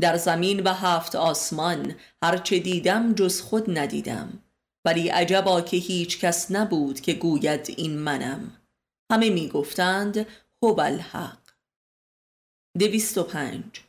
در 0.00 0.16
زمین 0.16 0.60
و 0.60 0.72
هفت 0.72 1.16
آسمان 1.16 1.94
هرچه 2.22 2.58
دیدم 2.58 3.14
جز 3.14 3.40
خود 3.40 3.78
ندیدم 3.78 4.42
ولی 4.84 5.08
عجبا 5.08 5.60
که 5.60 5.76
هیچ 5.76 6.20
کس 6.20 6.50
نبود 6.50 7.00
که 7.00 7.12
گوید 7.12 7.74
این 7.76 7.98
منم. 7.98 8.60
همه 9.12 9.30
می‌گفتند 9.30 10.26
هو 10.62 10.80
الحق 10.80 11.38
دویست 12.78 13.18
و 13.18 13.22
پنج. 13.22 13.85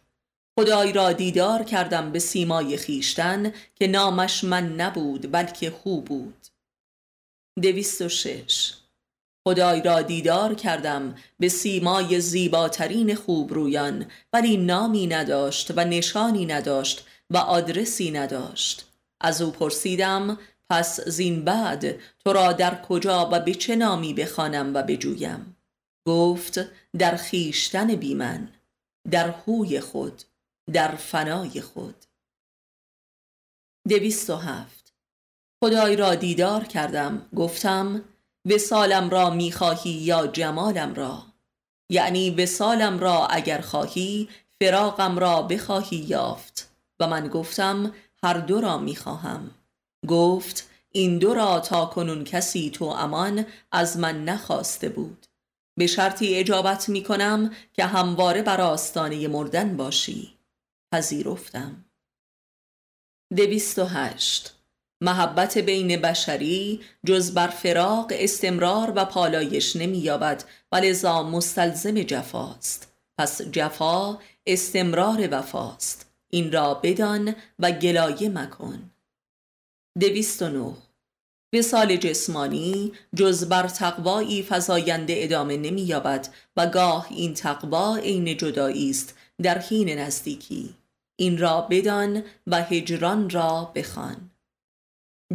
خدای 0.59 0.93
را 0.93 1.13
دیدار 1.13 1.63
کردم 1.63 2.11
به 2.11 2.19
سیمای 2.19 2.77
خیشتن 2.77 3.53
که 3.75 3.87
نامش 3.87 4.43
من 4.43 4.75
نبود 4.75 5.31
بلکه 5.31 5.73
هو 5.85 6.01
بود. 6.01 6.47
دویست 7.61 8.01
و 8.01 8.09
شش. 8.09 8.73
خدای 9.47 9.81
را 9.81 10.01
دیدار 10.01 10.53
کردم 10.53 11.15
به 11.39 11.49
سیمای 11.49 12.19
زیباترین 12.19 13.15
خوبرویان 13.15 14.05
ولی 14.33 14.57
نامی 14.57 15.07
نداشت 15.07 15.71
و 15.75 15.85
نشانی 15.85 16.45
نداشت 16.45 17.05
و 17.29 17.37
آدرسی 17.37 18.11
نداشت. 18.11 18.85
از 19.21 19.41
او 19.41 19.51
پرسیدم 19.51 20.39
پس 20.69 21.01
زین 21.01 21.45
بعد 21.45 21.95
تو 22.25 22.33
را 22.33 22.53
در 22.53 22.81
کجا 22.81 23.29
و 23.31 23.39
به 23.39 23.53
چه 23.53 23.75
نامی 23.75 24.13
بخوانم 24.13 24.73
و 24.73 24.83
بجویم؟ 24.83 25.55
گفت 26.07 26.59
در 26.97 27.15
خیشتن 27.15 27.95
بی 27.95 28.15
من 28.15 28.47
در 29.11 29.29
هوی 29.29 29.79
خود. 29.79 30.23
در 30.73 30.95
فنای 30.95 31.61
خود. 31.61 31.95
دویست 33.89 34.29
و 34.29 34.35
هفت. 34.35 34.93
خدای 35.63 35.95
را 35.95 36.15
دیدار 36.15 36.63
کردم 36.63 37.25
گفتم 37.35 38.03
وسالم 38.45 39.09
را 39.09 39.29
می‌خواهی 39.29 39.91
یا 39.91 40.27
جمالم 40.27 40.93
را؟ 40.93 41.23
یعنی 41.89 42.29
وسالم 42.29 42.99
را 42.99 43.27
اگر 43.27 43.61
خواهی 43.61 44.29
فراقم 44.61 45.19
را 45.19 45.41
بخواهی 45.41 45.97
یافت. 45.97 46.69
و 46.99 47.07
من 47.07 47.27
گفتم 47.27 47.93
هر 48.23 48.33
دو 48.33 48.61
را 48.61 48.77
می‌خواهم 48.77 49.51
گفت 50.07 50.69
این 50.91 51.17
دو 51.17 51.33
را 51.33 51.59
تا 51.59 51.85
کنون 51.85 52.23
کسی 52.23 52.69
تو 52.69 52.85
امان 52.85 53.45
از 53.71 53.97
من 53.97 54.25
نخواسته 54.25 54.89
بود. 54.89 55.25
به 55.77 55.87
شرطی 55.87 56.35
اجابت 56.35 56.89
می 56.89 57.03
کنم 57.03 57.51
که 57.73 57.85
همواره 57.85 58.41
بر 58.41 58.61
آستانه 58.61 59.27
مردن 59.27 59.77
باشی. 59.77 60.36
پذیرفتم. 60.91 61.85
دویست 63.37 63.79
و 63.79 63.85
هشت. 63.85 64.53
محبت 65.01 65.57
بین 65.57 66.01
بشری 66.01 66.81
جز 67.05 67.33
بر 67.33 67.47
فراق 67.47 68.07
استمرار 68.15 68.93
و 68.95 69.05
پالایش 69.05 69.75
نمییابد 69.75 70.43
و 70.71 70.75
لذا 70.75 71.23
مستلزم 71.23 72.01
جفاست. 72.01 72.93
پس 73.17 73.41
جفا 73.41 74.19
استمرار 74.45 75.27
وفاست. 75.31 76.05
این 76.29 76.51
را 76.51 76.73
بدان 76.73 77.35
و 77.59 77.71
گلایه 77.71 78.29
مکن. 78.29 78.91
دویست 79.99 80.41
و 80.41 80.49
نه. 80.49 80.73
وسال 81.53 81.95
جسمانی 81.95 82.91
جز 83.15 83.49
بر 83.49 83.67
تقوایی 83.67 84.45
فزاینده 84.49 85.15
ادامه 85.17 85.57
نمییابد 85.57 86.27
و 86.57 86.67
گاه 86.67 87.07
این 87.09 87.33
تقوا 87.33 87.97
عین 87.97 88.37
جدایی 88.37 88.89
است 88.89 89.17
در 89.43 89.57
حین 89.57 89.89
نزدیکی. 89.89 90.76
این 91.19 91.37
را 91.37 91.61
بدان 91.61 92.23
و 92.47 92.61
هجران 92.61 93.29
را 93.29 93.71
بخوان. 93.75 94.31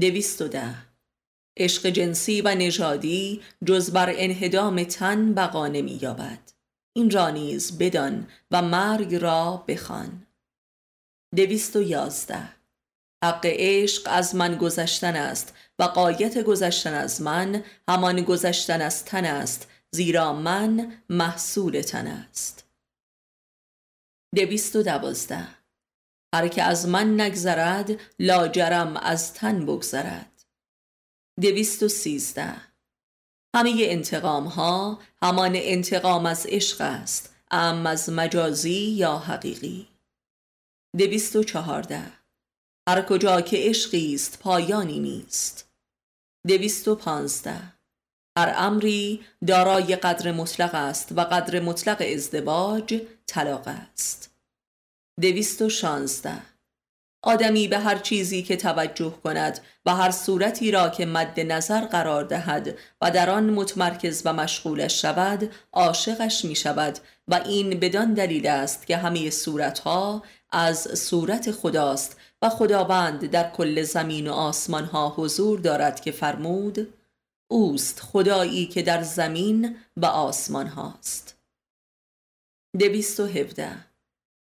دویست 0.01 0.43
و 0.43 0.49
ده. 0.49 0.75
عشق 1.57 1.87
جنسی 1.87 2.41
و 2.41 2.55
نژادی 2.55 3.43
جز 3.65 3.91
بر 3.91 4.15
انهدام 4.17 4.85
تن 4.85 5.35
بقا 5.35 5.69
نمییابد 5.69 6.53
این 6.93 7.11
را 7.11 7.31
نیز 7.31 7.79
بدان 7.79 8.29
و 8.51 8.63
مرگ 8.63 9.15
را 9.15 9.65
بخوان. 9.69 10.27
دویست 11.37 11.77
و 11.77 11.83
یازده. 11.83 12.49
حق 13.25 13.41
عشق 13.45 14.03
از 14.07 14.35
من 14.35 14.57
گذشتن 14.57 15.17
است 15.17 15.55
و 15.79 15.83
قایت 15.83 16.43
گذشتن 16.43 16.95
از 16.95 17.23
من 17.23 17.65
همان 17.89 18.23
گذشتن 18.23 18.81
از 18.81 19.05
تن 19.05 19.25
است 19.25 19.71
زیرا 19.91 20.33
من 20.33 20.93
محصول 21.09 21.81
تن 21.81 22.07
است. 22.07 22.65
دویست 24.35 24.77
و 24.77 24.83
دوازده. 24.83 25.62
هر 26.35 26.49
که 26.49 26.63
از 26.63 26.89
من 26.89 27.21
نگذرد 27.21 28.01
لاجرم 28.19 28.97
از 28.97 29.35
تن 29.35 29.67
بگذرد. 29.67 30.45
دویست 31.41 31.83
و 31.83 31.89
سیزده. 31.89 32.57
همه 33.57 33.75
انتقام 33.79 34.45
ها 34.45 34.99
همان 35.23 35.53
انتقام 35.55 36.27
از 36.27 36.47
عشق 36.47 36.81
است 36.81 37.35
ام 37.51 37.87
از 37.87 38.11
مجازی 38.11 38.91
یا 38.91 39.19
حقیقی. 39.19 39.89
دویست 40.99 41.37
و 41.37 41.45
چهارده. 41.45 42.13
هر 42.89 43.03
کجا 43.03 43.41
که 43.41 43.57
عشقی 43.61 44.15
است 44.15 44.39
پایانی 44.39 45.01
نیست. 45.01 45.71
دویست 46.49 46.89
و 46.89 46.95
پانزده. 46.95 47.73
هر 48.39 48.55
امری 48.57 49.25
دارای 49.47 49.97
قدر 49.97 50.33
مطلق 50.33 50.75
است 50.75 51.13
و 51.13 51.21
قدر 51.21 51.61
مطلق 51.61 52.03
ازدواج 52.15 53.03
طلاق 53.27 53.69
است. 53.69 54.32
دویست 55.21 55.63
و 55.63 55.69
شانزده. 55.69 56.43
آدمی 57.23 57.69
به 57.69 57.79
هر 57.79 57.99
چیزی 57.99 58.43
که 58.43 58.57
توجه 58.57 59.15
کند 59.25 59.61
و 59.87 59.95
هر 59.95 60.11
صورتی 60.11 60.71
را 60.71 60.89
که 60.89 61.07
مد 61.07 61.41
نظر 61.41 61.81
قرار 61.81 62.25
دهد 62.25 62.79
و 63.03 63.11
در 63.11 63.31
آن 63.31 63.51
متمرکز 63.51 64.23
و 64.25 64.33
مشغولش 64.33 65.03
شود 65.03 65.53
عاشقش 65.73 66.45
می 66.45 66.55
شود 66.55 66.99
و 67.29 67.35
این 67.35 67.71
بدان 67.81 68.15
دلیل 68.15 68.47
است 68.47 68.87
که 68.87 68.97
همه 68.97 69.31
صورتها 69.31 70.23
از 70.51 70.79
صورت 71.01 71.51
خداست 71.51 72.17
و 72.43 72.49
خداوند 72.49 73.31
در 73.31 73.51
کل 73.51 73.83
زمین 73.83 74.29
و 74.29 74.33
آسمان 74.33 74.85
ها 74.85 75.15
حضور 75.17 75.61
دارد 75.61 76.01
که 76.01 76.11
فرمود 76.11 76.95
اوست 77.51 78.01
خدایی 78.01 78.67
که 78.67 78.83
در 78.83 79.03
زمین 79.03 79.77
و 79.97 80.07
آسمان 80.07 80.67
هاست 80.67 81.37
دویست 82.79 83.21
و 83.21 83.27
هفده. 83.27 83.92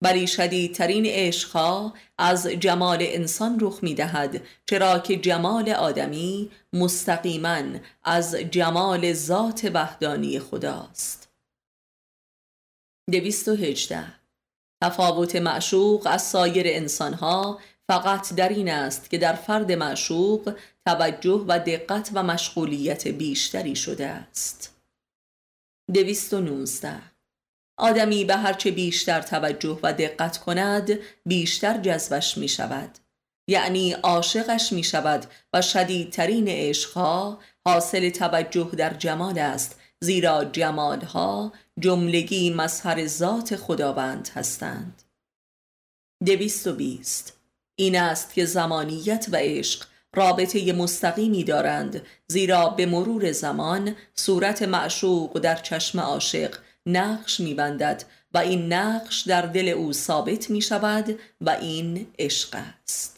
بلی 0.02 0.26
شدیدترین 0.26 1.06
عشقها 1.06 1.94
از 2.18 2.46
جمال 2.46 2.98
انسان 3.00 3.58
رخ 3.60 3.78
می 3.82 3.94
دهد 3.94 4.42
چرا 4.66 4.98
که 4.98 5.16
جمال 5.16 5.68
آدمی 5.68 6.50
مستقیما 6.72 7.62
از 8.04 8.34
جمال 8.34 9.12
ذات 9.12 9.70
وحدانی 9.74 10.38
خداست. 10.38 11.28
دویست 13.12 13.48
و 13.48 13.54
هجده. 13.54 14.04
تفاوت 14.82 15.36
معشوق 15.36 16.06
از 16.10 16.22
سایر 16.22 16.66
انسانها 16.68 17.60
فقط 17.88 18.34
در 18.34 18.48
این 18.48 18.68
است 18.68 19.10
که 19.10 19.18
در 19.18 19.32
فرد 19.32 19.72
معشوق 19.72 20.54
توجه 20.86 21.44
و 21.48 21.58
دقت 21.58 22.10
و 22.14 22.22
مشغولیت 22.22 23.08
بیشتری 23.08 23.76
شده 23.76 24.06
است. 24.06 24.74
دویست 25.94 26.34
و 26.34 26.40
نوزده. 26.40 27.15
آدمی 27.76 28.24
به 28.24 28.36
هرچه 28.36 28.70
بیشتر 28.70 29.20
توجه 29.20 29.80
و 29.82 29.92
دقت 29.92 30.38
کند 30.38 30.98
بیشتر 31.26 31.78
جذبش 31.78 32.38
می 32.38 32.48
شود. 32.48 32.98
یعنی 33.48 33.92
عاشقش 33.92 34.72
می 34.72 34.84
شود 34.84 35.26
و 35.52 35.62
شدیدترین 35.62 36.48
عشقها 36.48 37.38
حاصل 37.64 38.10
توجه 38.10 38.70
در 38.76 38.94
جمال 38.94 39.38
است 39.38 39.80
زیرا 40.00 40.44
جمالها 40.44 41.52
جملگی 41.80 42.54
مظهر 42.54 43.06
ذات 43.06 43.56
خداوند 43.56 44.28
هستند. 44.34 45.02
دویست 46.26 46.66
و 46.66 46.72
بیست. 46.72 47.32
این 47.78 47.98
است 47.98 48.34
که 48.34 48.44
زمانیت 48.44 49.26
و 49.32 49.36
عشق 49.36 49.86
رابطه 50.14 50.72
مستقیمی 50.72 51.44
دارند 51.44 52.02
زیرا 52.28 52.68
به 52.68 52.86
مرور 52.86 53.32
زمان 53.32 53.96
صورت 54.14 54.62
معشوق 54.62 55.38
در 55.38 55.56
چشم 55.56 56.00
عاشق 56.00 56.54
نقش 56.86 57.40
میبندد 57.40 58.04
و 58.34 58.38
این 58.38 58.72
نقش 58.72 59.20
در 59.20 59.42
دل 59.42 59.68
او 59.68 59.92
ثابت 59.92 60.50
می 60.50 60.62
شود 60.62 61.18
و 61.40 61.50
این 61.50 62.06
عشق 62.18 62.56
است. 62.84 63.15